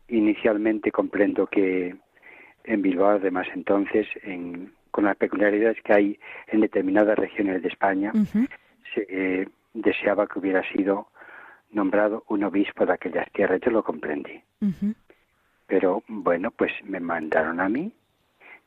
[0.07, 1.93] Inicialmente comprendo que
[2.63, 4.07] en Bilbao, además entonces,
[4.91, 8.13] con las peculiaridades que hay en determinadas regiones de España,
[8.93, 11.09] se eh, deseaba que hubiera sido
[11.71, 13.59] nombrado un obispo de aquellas tierras.
[13.59, 14.41] Yo lo comprendí.
[15.67, 17.91] Pero bueno, pues me mandaron a mí.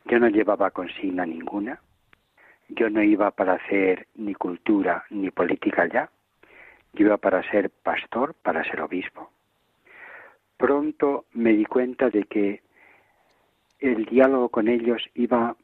[0.05, 1.81] Yo no llevaba consigna ninguna.
[2.69, 6.11] yo no iba para hacer ni cultura ni política ya,
[6.93, 9.31] yo iba para ser pastor, para ser obispo.
[10.57, 12.63] Pronto me di cuenta de que
[13.79, 15.57] el diálogo con ellos iba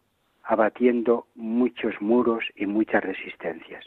[0.44, 3.84] abatiendo muchos muros y muchas resistencias.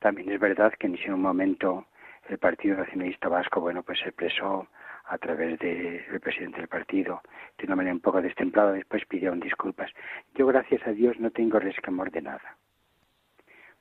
[0.00, 1.86] También es verdad que en ese momento
[2.28, 4.66] el Partido Nacionalista Vasco, bueno, pues se expresó
[5.06, 7.20] a través del presidente del partido
[7.58, 9.90] de una manera un poco destemplada, después pidieron disculpas.
[10.34, 12.56] Yo, gracias a Dios, no tengo resquemor de nada.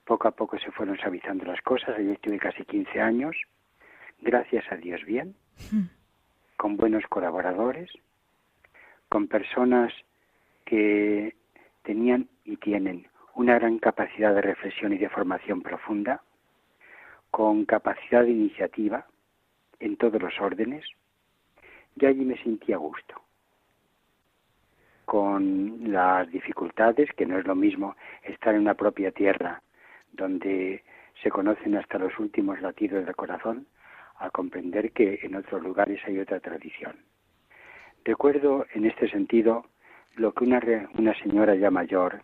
[0.06, 3.36] Poco a poco se fueron suavizando las cosas, allí estuve casi 15 años,
[4.22, 5.36] gracias a Dios bien,
[5.72, 5.84] hmm.
[6.58, 7.89] con buenos colaboradores,
[9.10, 9.93] con personas
[10.66, 11.36] que
[11.84, 16.22] tenían y tienen una gran capacidad de reflexión y de formación profunda,
[17.32, 19.08] con capacidad de iniciativa
[19.80, 20.86] en todos los órdenes,
[21.95, 23.16] yo allí me sentí a gusto.
[25.06, 29.62] Con las dificultades, que no es lo mismo estar en una propia tierra
[30.14, 30.84] donde
[31.22, 33.68] se conocen hasta los últimos latidos del corazón,
[34.18, 36.95] a comprender que en otros lugares hay otra tradición.
[38.05, 39.66] Recuerdo en este sentido
[40.16, 40.61] lo que una,
[40.97, 42.22] una señora ya mayor,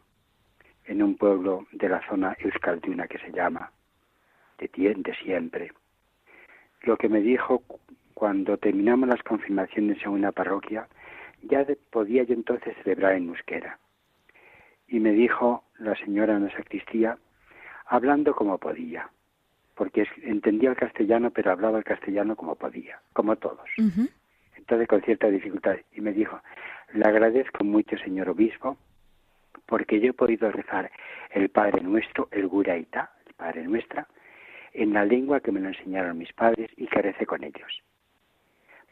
[0.86, 3.72] en un pueblo de la zona euskalduna que se llama,
[4.58, 5.72] de, de siempre,
[6.82, 7.64] lo que me dijo
[8.14, 10.88] cuando terminamos las confirmaciones en una parroquia,
[11.44, 13.80] ya podía yo entonces celebrar en euskera.
[14.88, 17.18] Y me dijo la señora en la sacristía,
[17.90, 19.10] hablando como podía,
[19.76, 23.68] porque entendía el castellano, pero hablaba el castellano como podía, como todos.
[24.56, 25.78] Entonces con cierta dificultad.
[25.92, 26.40] Y me dijo,
[26.94, 28.78] le agradezco mucho, señor obispo,
[29.66, 30.92] porque yo he podido rezar
[31.32, 34.08] el Padre Nuestro, el Guraita, el Padre Nuestra,
[34.74, 37.82] en la lengua que me lo enseñaron mis padres y que recé con ellos.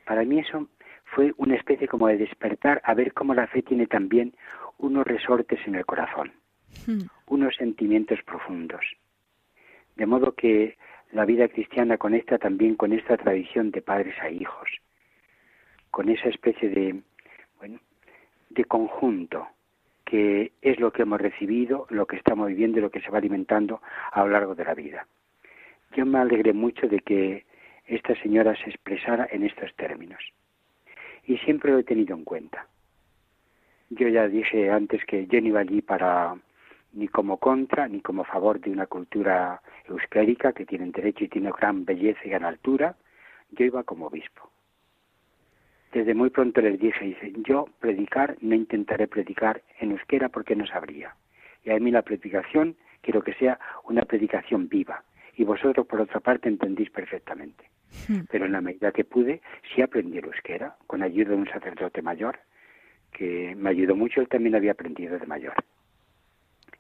[0.06, 0.68] Para mí eso
[1.06, 4.34] fue una especie como de despertar a ver cómo la fe tiene también
[4.80, 6.32] unos resortes en el corazón.
[7.28, 8.86] Unos sentimientos profundos.
[9.96, 10.78] De modo que
[11.12, 14.70] la vida cristiana conecta también con esta tradición de padres a hijos,
[15.92, 17.02] con esa especie de,
[17.60, 17.80] bueno,
[18.50, 19.48] de conjunto
[20.06, 23.18] que es lo que hemos recibido, lo que estamos viviendo y lo que se va
[23.18, 25.06] alimentando a lo largo de la vida.
[25.96, 27.46] Yo me alegré mucho de que
[27.86, 30.22] esta señora se expresara en estos términos.
[31.26, 32.68] Y siempre lo he tenido en cuenta.
[33.90, 36.38] Yo ya dije antes que yo no iba allí para
[36.98, 41.52] ni como contra ni como favor de una cultura euskérica que tiene derecho y tiene
[41.52, 42.96] gran belleza y gran altura.
[43.52, 44.50] Yo iba como obispo.
[45.94, 50.66] Desde muy pronto les dije, dice, yo predicar no intentaré predicar en euskera porque no
[50.66, 51.16] sabría.
[51.64, 55.04] Y a mí la predicación quiero que sea una predicación viva.
[55.36, 57.70] Y vosotros, por otra parte, entendís perfectamente.
[58.08, 58.22] Hmm.
[58.30, 59.42] Pero en la medida que pude,
[59.74, 62.40] sí aprendí el euskera, con ayuda de un sacerdote mayor,
[63.12, 65.54] que me ayudó mucho, él también había aprendido de mayor.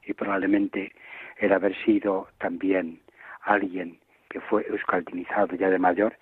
[0.08, 0.94] Y probablemente
[1.38, 3.02] el haber sido también
[3.42, 4.00] alguien
[4.30, 6.18] que fue euskaldinizado ya de mayor,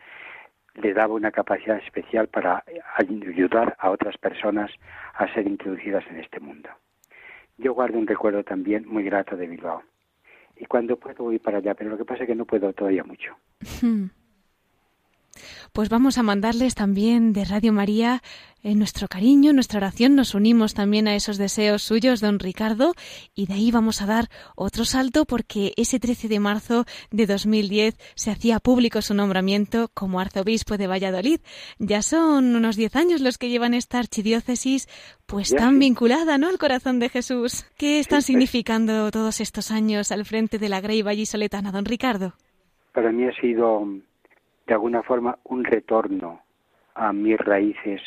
[0.76, 2.64] le daba una capacidad especial para
[2.98, 4.72] ayudar a otras personas
[5.14, 6.70] a ser introducidas en este mundo.
[7.58, 9.84] Yo guardo un recuerdo también muy grato de Bilbao.
[10.58, 13.04] Y cuando puedo voy para allá, pero lo que pasa es que no puedo todavía
[13.04, 13.36] mucho.
[15.74, 18.22] Pues vamos a mandarles también de Radio María
[18.66, 22.94] en nuestro cariño, nuestra oración, nos unimos también a esos deseos suyos, don Ricardo,
[23.36, 27.96] y de ahí vamos a dar otro salto porque ese 13 de marzo de 2010
[28.16, 31.42] se hacía público su nombramiento como arzobispo de Valladolid.
[31.78, 34.88] Ya son unos 10 años los que llevan esta archidiócesis
[35.28, 37.66] pues tan vinculada, ¿no?, al corazón de Jesús.
[37.78, 42.34] ¿Qué están significando todos estos años al frente de la Grey Vallisoletana, don Ricardo?
[42.94, 43.86] Para mí ha sido
[44.66, 46.42] de alguna forma un retorno
[46.96, 48.02] a mis raíces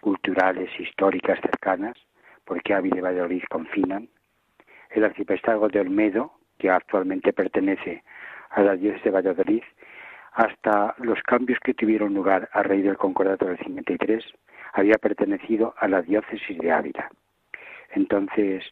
[0.00, 1.96] culturales, históricas cercanas,
[2.44, 4.08] porque Ávila y Valladolid confinan.
[4.90, 8.02] El arciprestazgo de Olmedo, que actualmente pertenece
[8.50, 9.62] a la diócesis de Valladolid,
[10.32, 14.22] hasta los cambios que tuvieron lugar a raíz del concordato del 53,
[14.74, 17.10] había pertenecido a la diócesis de Ávila.
[17.92, 18.64] Entonces,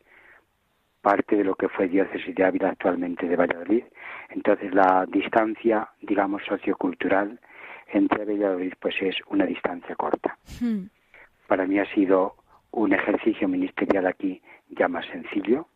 [1.05, 3.85] parte de lo que fue diócesis de Ávila actualmente de Valladolid.
[4.31, 7.39] Entonces la distancia, digamos, sociocultural
[7.93, 10.39] entre Valladolid pues es una distancia corta.
[10.59, 10.87] Hmm.
[11.47, 12.37] Para mí ha sido
[12.71, 14.41] un ejercicio ministerial aquí
[14.71, 15.69] ya más sencillo,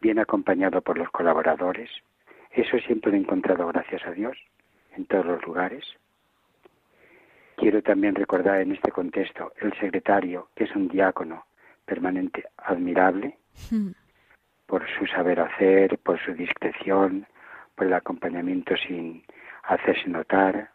[0.00, 1.90] bien acompañado por los colaboradores.
[2.52, 4.38] Eso siempre lo he encontrado, gracias a Dios,
[4.96, 5.84] en todos los lugares.
[7.56, 11.46] Quiero también recordar en este contexto el secretario, que es un diácono
[11.84, 13.36] permanente admirable,
[13.70, 13.90] hmm
[14.66, 17.26] por su saber hacer, por su discreción,
[17.74, 19.22] por el acompañamiento sin
[19.62, 20.70] hacerse notar,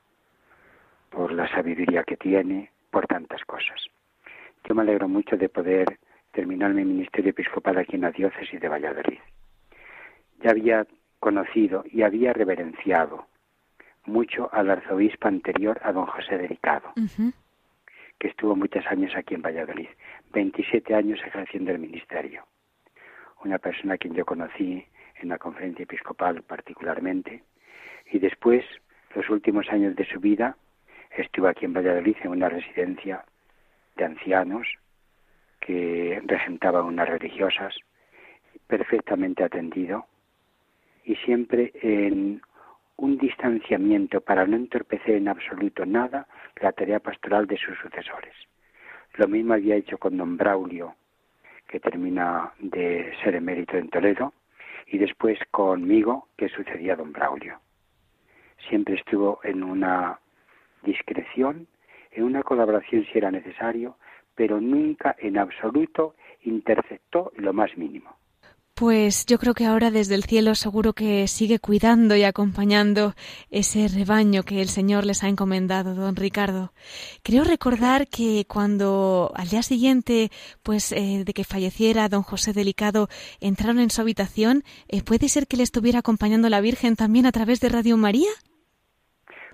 [1.10, 3.82] por la sabiduría que tiene, por tantas cosas.
[4.68, 6.00] Yo me alegro mucho de poder
[6.32, 9.20] terminar mi ministerio episcopal aquí en la diócesis de Valladolid.
[10.42, 10.88] ya había
[11.20, 13.28] conocido y había reverenciado
[14.06, 16.94] mucho al arzobispo anterior, a don José Delicado,
[18.18, 19.90] que estuvo muchos años aquí en Valladolid,
[20.34, 22.44] 27 años ejerciendo el ministerio.
[23.44, 24.86] Una persona a quien yo conocí
[25.20, 27.44] en la conferencia episcopal particularmente,
[28.12, 28.64] y después,
[29.16, 30.56] los últimos años de su vida,
[31.16, 33.26] estuvo aquí en Valladolid en una residencia
[33.96, 34.68] de ancianos
[35.60, 37.76] que regentaba unas religiosas,
[38.68, 40.06] perfectamente atendido
[41.04, 42.42] y siempre en
[42.98, 46.28] un distanciamiento para no entorpecer en absoluto nada
[46.62, 48.36] la tarea pastoral de sus sucesores.
[49.16, 50.96] Lo mismo había hecho con don Braulio,
[51.72, 54.34] que termina de ser emérito en Toledo,
[54.88, 57.60] y después conmigo, que sucedía a don Braulio.
[58.68, 60.20] Siempre estuvo en una
[60.84, 61.68] discreción,
[62.12, 63.96] en una colaboración si era necesario,
[64.36, 68.16] pero nunca en absoluto interceptó lo más mínimo.
[68.82, 73.14] Pues yo creo que ahora desde el cielo seguro que sigue cuidando y acompañando
[73.52, 76.74] ese rebaño que el Señor les ha encomendado, don Ricardo.
[77.22, 80.32] Creo recordar que cuando al día siguiente,
[80.64, 83.08] pues eh, de que falleciera don José Delicado,
[83.40, 87.32] entraron en su habitación, eh, ¿puede ser que le estuviera acompañando la Virgen también a
[87.32, 88.32] través de Radio María?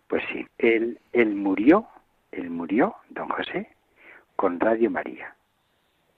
[0.08, 1.86] Pues sí, él, él murió,
[2.32, 3.68] él murió, don José,
[4.38, 5.36] con Radio María,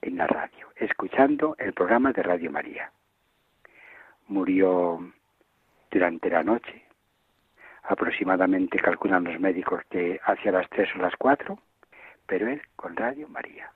[0.04, 2.92] en la radio, escuchando el programa de Radio María.
[4.30, 5.12] Murió
[5.92, 6.84] durante la noche,
[7.84, 11.60] aproximadamente calculan los médicos que hacia las tres o las cuatro,
[12.28, 13.72] pero él con Radio María.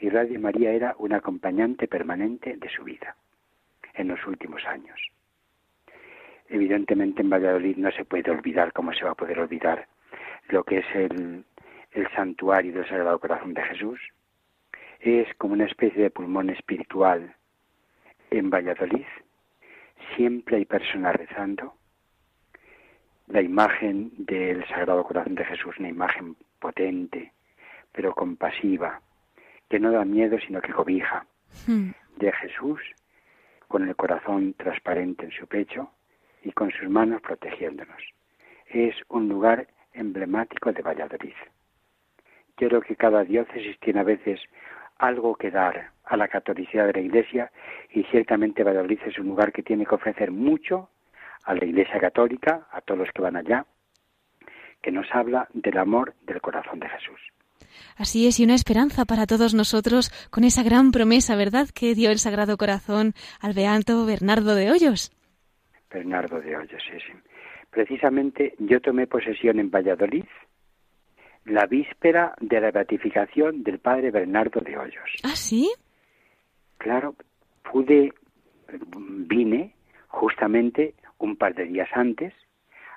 [0.00, 3.14] Y Radio María era un acompañante permanente de su vida
[3.92, 4.98] en los últimos años.
[6.48, 9.86] Evidentemente en Valladolid no se puede olvidar, como se va a poder olvidar,
[10.48, 11.44] lo que es el,
[11.92, 14.00] el santuario del Sagrado Corazón de Jesús.
[15.00, 17.34] Es como una especie de pulmón espiritual
[18.30, 19.06] en Valladolid.
[20.16, 21.74] Siempre hay personas rezando.
[23.28, 27.32] La imagen del Sagrado Corazón de Jesús, una imagen potente,
[27.92, 29.00] pero compasiva,
[29.68, 31.26] que no da miedo, sino que cobija.
[31.66, 31.90] Hmm.
[32.16, 32.80] De Jesús,
[33.66, 35.90] con el corazón transparente en su pecho,
[36.44, 38.02] y con sus manos protegiéndonos.
[38.66, 41.34] Es un lugar emblemático de Valladolid.
[42.58, 44.40] Yo creo que cada diócesis tiene a veces
[44.98, 47.50] algo que dar a la catolicidad de la Iglesia
[47.90, 50.90] y ciertamente Valladolid es un lugar que tiene que ofrecer mucho
[51.44, 53.66] a la Iglesia católica, a todos los que van allá,
[54.82, 57.20] que nos habla del amor del corazón de Jesús.
[57.96, 62.10] Así es, y una esperanza para todos nosotros con esa gran promesa, ¿verdad?, que dio
[62.10, 65.12] el Sagrado Corazón al beato Bernardo de Hoyos.
[65.90, 67.12] Bernardo de Hoyos, sí, sí.
[67.70, 70.24] Precisamente yo tomé posesión en Valladolid
[71.44, 75.10] la víspera de la beatificación del padre Bernardo de Hoyos.
[75.22, 75.70] ¿Ah, sí?
[76.78, 77.14] Claro,
[77.70, 78.12] pude,
[78.88, 79.74] vine
[80.08, 82.32] justamente un par de días antes,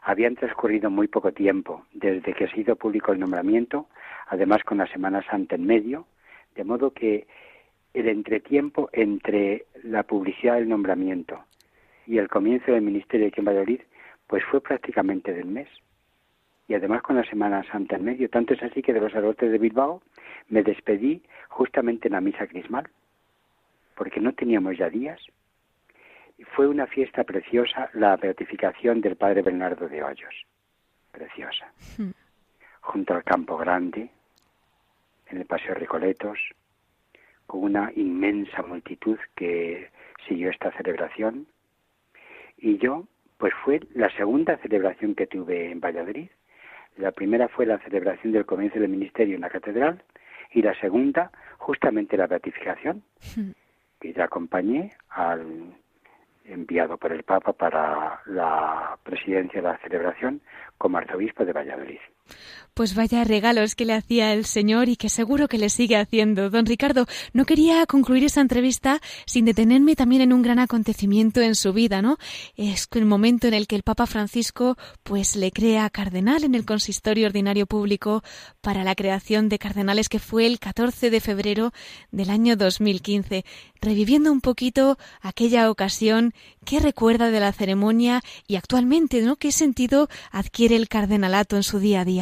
[0.02, 3.88] habían transcurrido muy poco tiempo desde que ha sido público el nombramiento,
[4.28, 6.08] además con la Semana Santa en medio,
[6.56, 7.28] de modo que
[7.94, 11.44] el entretiempo entre la publicidad del nombramiento
[12.06, 13.82] y el comienzo del ministerio aquí en Valladolid,
[14.28, 15.68] pues fue prácticamente del mes.
[16.68, 18.30] Y además con la Semana Santa en medio.
[18.30, 20.02] Tanto es así que de los sacerdotes de Bilbao
[20.50, 22.90] me despedí justamente en la misa crismal,
[23.96, 25.20] porque no teníamos ya días.
[26.38, 30.46] Y fue una fiesta preciosa la beatificación del padre Bernardo de Hoyos.
[31.12, 31.72] Preciosa.
[31.98, 32.12] Hmm.
[32.82, 34.10] Junto al Campo Grande,
[35.30, 36.38] en el Paseo Recoletos,
[37.48, 39.90] con una inmensa multitud que
[40.28, 41.48] siguió esta celebración
[42.58, 43.08] y yo,
[43.38, 46.30] pues fue la segunda celebración que tuve en Valladolid.
[46.98, 50.04] La primera fue la celebración del comienzo del ministerio en la catedral
[50.52, 53.04] y la segunda, justamente la beatificación,
[53.36, 53.52] hmm.
[54.00, 55.76] que ya acompañé al
[56.46, 60.42] enviado por el Papa para la presidencia de la celebración
[60.78, 62.00] como arzobispo de Valladolid.
[62.74, 66.52] Pues vaya regalos que le hacía el Señor y que seguro que le sigue haciendo.
[66.52, 71.56] Don Ricardo, no quería concluir esta entrevista sin detenerme también en un gran acontecimiento en
[71.56, 72.18] su vida, ¿no?
[72.56, 76.66] Es el momento en el que el Papa Francisco pues le crea cardenal en el
[76.66, 78.24] consistorio ordinario público
[78.62, 81.74] para la creación de cardenales que fue el 14 de febrero
[82.12, 83.44] del año 2015.
[83.82, 86.34] Reviviendo un poquito aquella ocasión,
[86.66, 89.36] ¿qué recuerda de la ceremonia y actualmente, ¿no?
[89.36, 92.17] ¿Qué sentido adquiere el cardenalato en su día a día?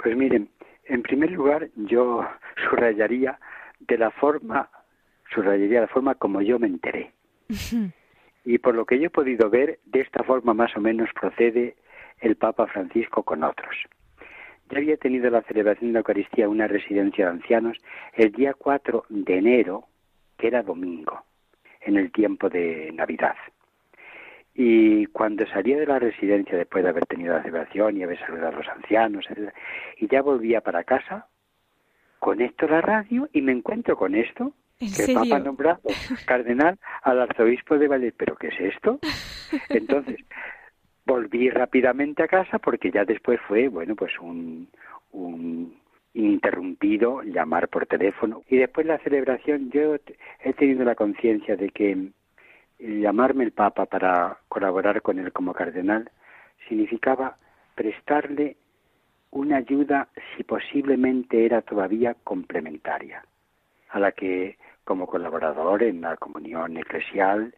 [0.00, 0.48] Pues miren,
[0.84, 2.26] en primer lugar yo
[2.70, 3.38] subrayaría
[3.80, 4.70] de la forma,
[5.32, 7.12] subrayaría la forma como yo me enteré.
[8.44, 11.76] y por lo que yo he podido ver, de esta forma más o menos procede
[12.20, 13.76] el Papa Francisco con otros.
[14.70, 17.78] Ya había tenido la celebración de la Eucaristía en una residencia de ancianos
[18.14, 19.84] el día 4 de enero,
[20.36, 21.24] que era domingo,
[21.80, 23.36] en el tiempo de Navidad.
[24.60, 28.48] Y cuando salía de la residencia después de haber tenido la celebración y haber saludado
[28.48, 29.24] a los ancianos,
[29.98, 31.28] y ya volvía para casa,
[32.18, 35.80] conecto la radio y me encuentro con esto, que el Papa nombrado
[36.26, 38.14] cardenal al arzobispo de Valladolid.
[38.16, 38.98] ¿Pero qué es esto?
[39.68, 40.16] Entonces,
[41.06, 44.66] volví rápidamente a casa porque ya después fue, bueno, pues un,
[45.12, 45.72] un
[46.14, 48.42] ininterrumpido llamar por teléfono.
[48.48, 49.94] Y después la celebración, yo
[50.40, 52.10] he tenido la conciencia de que
[52.78, 56.10] llamarme el Papa para colaborar con él como cardenal
[56.68, 57.36] significaba
[57.74, 58.56] prestarle
[59.30, 63.24] una ayuda si posiblemente era todavía complementaria
[63.90, 67.54] a la que como colaborador en la comunión eclesial,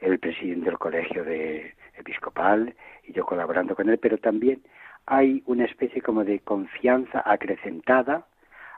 [0.00, 4.62] el presidente del colegio de episcopal y yo colaborando con él, pero también
[5.06, 8.26] hay una especie como de confianza acrecentada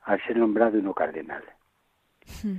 [0.04, 1.42] al ser nombrado uno cardenal.
[2.42, 2.58] Hmm.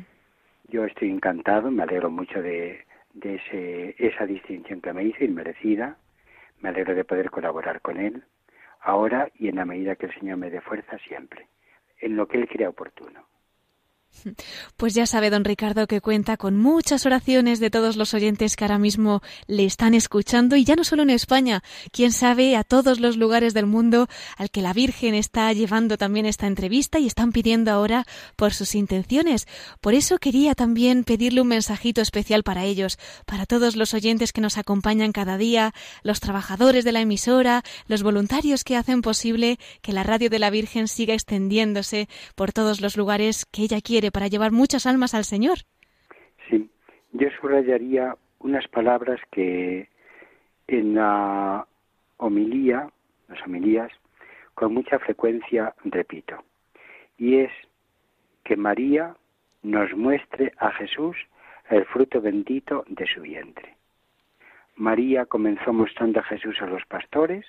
[0.70, 2.86] Yo estoy encantado, me alegro mucho de,
[3.20, 5.98] de ese, esa distinción que me hizo, inmerecida.
[6.62, 8.24] Me alegro de poder colaborar con él,
[8.82, 11.48] ahora y en la medida que el Señor me dé fuerza siempre,
[12.00, 13.26] en lo que Él crea oportuno.
[14.78, 18.64] Pues ya sabe, don Ricardo, que cuenta con muchas oraciones de todos los oyentes que
[18.64, 23.00] ahora mismo le están escuchando y ya no solo en España, quién sabe a todos
[23.00, 27.32] los lugares del mundo al que la Virgen está llevando también esta entrevista y están
[27.32, 28.06] pidiendo ahora
[28.36, 29.48] por sus intenciones.
[29.82, 34.42] Por eso quería también pedirle un mensajito especial para ellos, para todos los oyentes que
[34.42, 39.94] nos acompañan cada día, los trabajadores de la emisora, los voluntarios que hacen posible que
[39.94, 44.28] la radio de la Virgen siga extendiéndose por todos los lugares que ella quiere para
[44.28, 45.60] llevar muchas almas al Señor.
[46.50, 46.70] Sí,
[47.14, 49.90] yo subrayaría unas palabras que
[50.68, 51.66] en la
[52.18, 52.90] homilía,
[53.28, 53.92] las homilías,
[54.54, 56.44] con mucha frecuencia repito,
[57.18, 57.52] y es
[58.44, 59.16] que María
[59.64, 61.16] nos muestre a Jesús
[61.70, 63.76] el fruto bendito de su vientre.
[64.76, 67.46] María comenzó mostrando a Jesús a los pastores,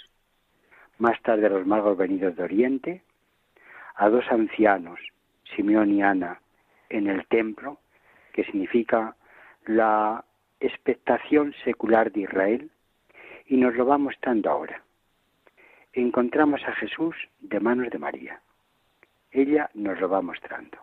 [0.99, 3.03] más tarde a los magos venidos de Oriente,
[3.95, 4.99] a dos ancianos,
[5.55, 6.41] Simeón y Ana,
[6.89, 7.79] en el templo,
[8.33, 9.17] que significa
[9.67, 10.25] la
[10.61, 12.71] expectación secular de Israel,
[13.47, 14.83] y nos lo va mostrando ahora.
[15.93, 18.41] Encontramos a Jesús de manos de María.
[19.31, 20.79] Ella nos lo va mostrando.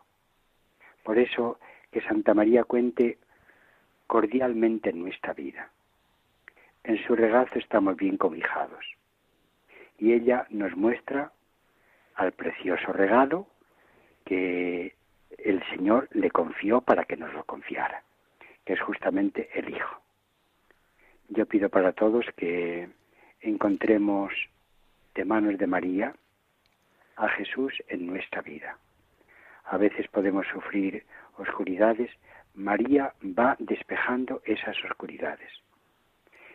[1.04, 1.60] Por eso
[1.92, 3.20] que Santa María cuente
[4.08, 5.70] cordialmente en nuestra vida.
[6.84, 8.86] En su regazo estamos bien cobijados.
[9.98, 11.32] Y ella nos muestra
[12.16, 13.48] al precioso regalo
[14.26, 14.96] que
[15.46, 18.02] el Señor le confió para que nos lo confiara,
[18.66, 20.02] que es justamente el Hijo.
[21.30, 22.90] Yo pido para todos que
[23.42, 24.34] encontremos
[25.14, 26.16] de manos de María
[27.16, 28.80] a Jesús en nuestra vida.
[29.66, 31.06] A veces podemos sufrir
[31.38, 32.10] oscuridades,
[32.56, 35.52] María va despejando esas oscuridades.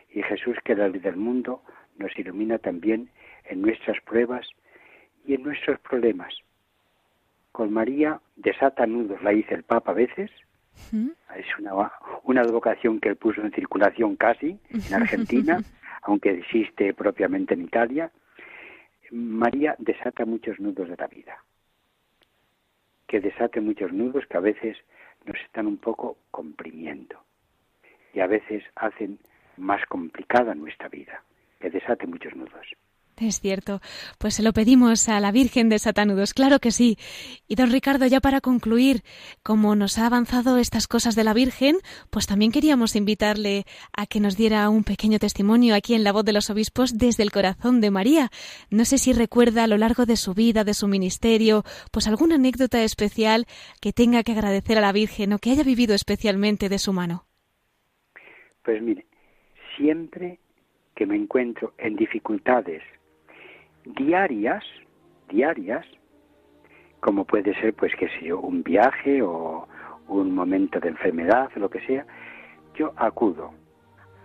[0.09, 1.63] Y Jesús, que es la luz del mundo,
[1.97, 3.09] nos ilumina también
[3.45, 4.49] en nuestras pruebas
[5.25, 6.35] y en nuestros problemas
[7.61, 10.31] con María desata nudos, la dice el Papa a veces.
[11.37, 11.93] Es una,
[12.23, 15.61] una advocación que él puso en circulación casi en Argentina,
[16.05, 18.11] aunque existe propiamente en Italia.
[19.11, 21.37] María desata muchos nudos de la vida.
[23.07, 24.79] Que desate muchos nudos que a veces
[25.27, 27.23] nos están un poco comprimiendo
[28.15, 29.19] y a veces hacen
[29.59, 31.23] más complicada nuestra vida.
[31.61, 32.67] Que desate muchos nudos.
[33.21, 33.83] Es cierto.
[34.19, 36.97] Pues se lo pedimos a la Virgen de Satanudos, claro que sí.
[37.47, 39.03] Y don Ricardo, ya para concluir,
[39.43, 41.77] como nos ha avanzado estas cosas de la Virgen,
[42.09, 46.25] pues también queríamos invitarle a que nos diera un pequeño testimonio aquí en la voz
[46.25, 48.31] de los obispos desde el corazón de María.
[48.71, 51.63] No sé si recuerda a lo largo de su vida, de su ministerio,
[51.93, 53.47] pues alguna anécdota especial
[53.83, 57.27] que tenga que agradecer a la Virgen o que haya vivido especialmente de su mano.
[58.63, 59.05] Pues mire,
[59.77, 60.39] siempre
[60.95, 62.83] que me encuentro en dificultades
[63.85, 64.65] diarias,
[65.29, 65.87] diarias,
[67.01, 69.67] como puede ser, pues, que si un viaje o
[70.09, 72.05] un momento de enfermedad, lo que sea,
[72.75, 73.53] yo acudo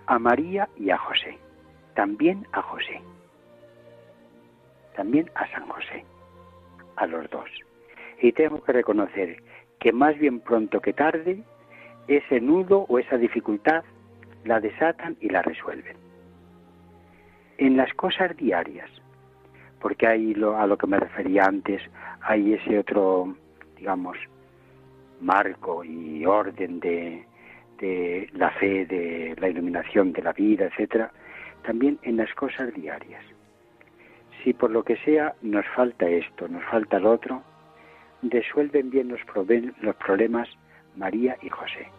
[0.07, 1.37] a María y a José,
[1.93, 3.01] también a José,
[4.95, 6.05] también a San José,
[6.95, 7.49] a los dos.
[8.21, 9.41] Y tengo que reconocer
[9.79, 11.43] que más bien pronto que tarde,
[12.07, 13.83] ese nudo o esa dificultad
[14.43, 15.97] la desatan y la resuelven.
[17.57, 18.89] En las cosas diarias,
[19.85, 21.79] porque hay lo, a lo que me refería antes,
[22.21, 23.35] hay ese otro,
[23.77, 24.17] digamos,
[25.21, 27.23] marco y orden de,
[27.77, 31.11] de la fe, de la iluminación de la vida, etcétera,
[31.61, 33.23] también en las cosas diarias.
[34.43, 37.43] Si por lo que sea nos falta esto, nos falta lo otro,
[38.23, 40.49] resuelven bien los problemas
[40.95, 41.89] María y José.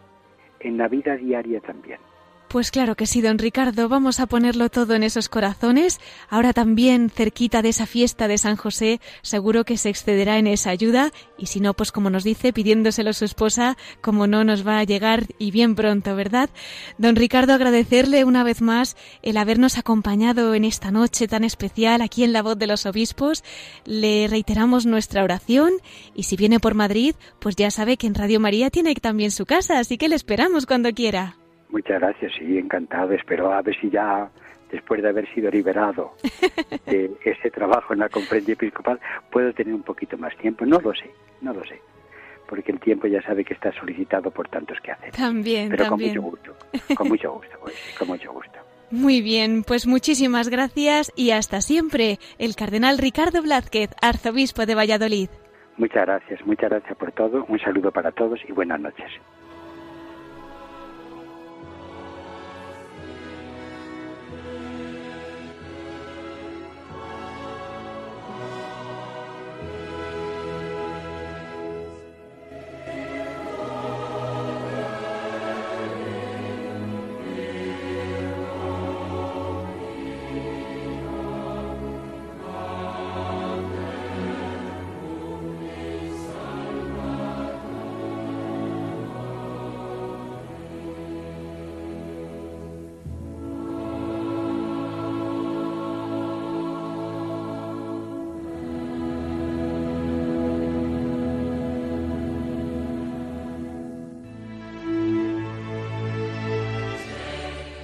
[0.59, 2.01] En la vida diaria también.
[2.47, 5.99] Pues claro que sí, don Ricardo, vamos a ponerlo todo en esos corazones.
[6.29, 10.69] Ahora también cerquita de esa fiesta de San José, seguro que se excederá en esa
[10.69, 14.65] ayuda y si no, pues como nos dice, pidiéndoselo a su esposa, como no nos
[14.65, 16.49] va a llegar y bien pronto, ¿verdad?
[16.97, 22.23] Don Ricardo, agradecerle una vez más el habernos acompañado en esta noche tan especial aquí
[22.23, 23.43] en La Voz de los Obispos.
[23.83, 25.73] Le reiteramos nuestra oración
[26.15, 29.45] y si viene por Madrid, pues ya sabe que en Radio María tiene también su
[29.45, 31.35] casa, así que le esperamos cuando quiera.
[31.69, 33.11] Muchas gracias, sí, encantado.
[33.13, 34.29] Espero a ver si ya,
[34.71, 36.13] después de haber sido liberado
[36.85, 38.99] de ese trabajo en la conferencia episcopal,
[39.31, 40.65] puedo tener un poquito más tiempo.
[40.65, 41.09] No lo sé,
[41.41, 41.81] no lo sé.
[42.47, 45.11] Porque el tiempo ya sabe que está solicitado por tantos que hacer.
[45.11, 46.15] También, Pero también.
[46.15, 48.57] con mucho gusto, con mucho gusto, pues, con mucho gusto.
[48.89, 52.19] Muy bien, pues muchísimas gracias y hasta siempre.
[52.39, 55.29] El cardenal Ricardo Blázquez, arzobispo de Valladolid.
[55.75, 57.45] Muchas gracias, muchas gracias por todo.
[57.49, 59.11] Un saludo para todos y buenas noches.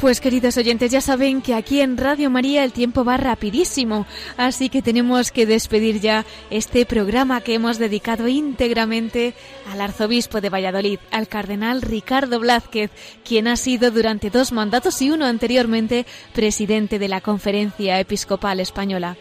[0.04, 4.68] Pues queridos oyentes, ya saben que aquí en Radio María el tiempo va rapidísimo, así
[4.68, 9.34] que tenemos que despedir ya este programa que hemos dedicado íntegramente
[9.72, 12.92] al arzobispo de Valladolid, al cardenal Ricardo Blázquez,
[13.24, 19.16] quien ha sido durante dos mandatos y uno anteriormente presidente de la Conferencia Episcopal Española.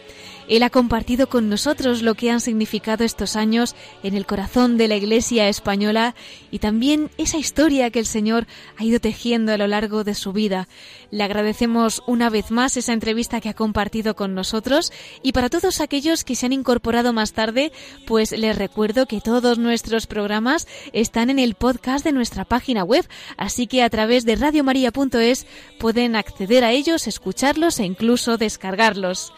[0.47, 4.87] Él ha compartido con nosotros lo que han significado estos años en el corazón de
[4.87, 6.15] la Iglesia española
[6.51, 8.45] y también esa historia que el Señor
[8.77, 10.67] ha ido tejiendo a lo largo de su vida.
[11.11, 14.91] Le agradecemos una vez más esa entrevista que ha compartido con nosotros
[15.21, 17.71] y para todos aquellos que se han incorporado más tarde,
[18.05, 23.07] pues les recuerdo que todos nuestros programas están en el podcast de nuestra página web,
[23.37, 25.45] así que a través de radiomaria.es
[25.79, 29.31] pueden acceder a ellos, escucharlos e incluso descargarlos.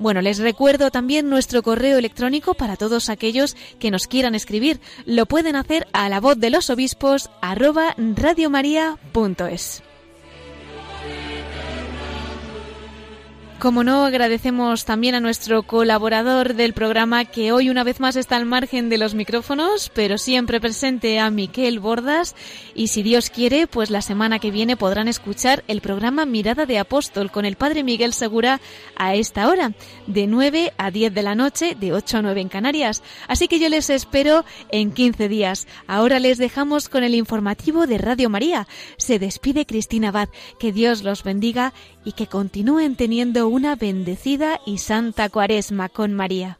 [0.00, 4.80] Bueno, les recuerdo también nuestro correo electrónico para todos aquellos que nos quieran escribir.
[5.04, 9.82] Lo pueden hacer a la voz de los obispos arroba radiomaria.es.
[13.60, 18.36] Como no, agradecemos también a nuestro colaborador del programa que hoy una vez más está
[18.36, 22.34] al margen de los micrófonos, pero siempre presente a Miquel Bordas.
[22.74, 26.78] Y si Dios quiere, pues la semana que viene podrán escuchar el programa Mirada de
[26.78, 28.62] Apóstol con el Padre Miguel Segura
[28.96, 29.74] a esta hora,
[30.06, 33.02] de 9 a 10 de la noche, de 8 a 9 en Canarias.
[33.28, 35.68] Así que yo les espero en 15 días.
[35.86, 38.66] Ahora les dejamos con el informativo de Radio María.
[38.96, 40.30] Se despide Cristina Abad.
[40.58, 41.74] Que Dios los bendiga
[42.04, 46.59] y que continúen teniendo una bendecida y santa cuaresma con María.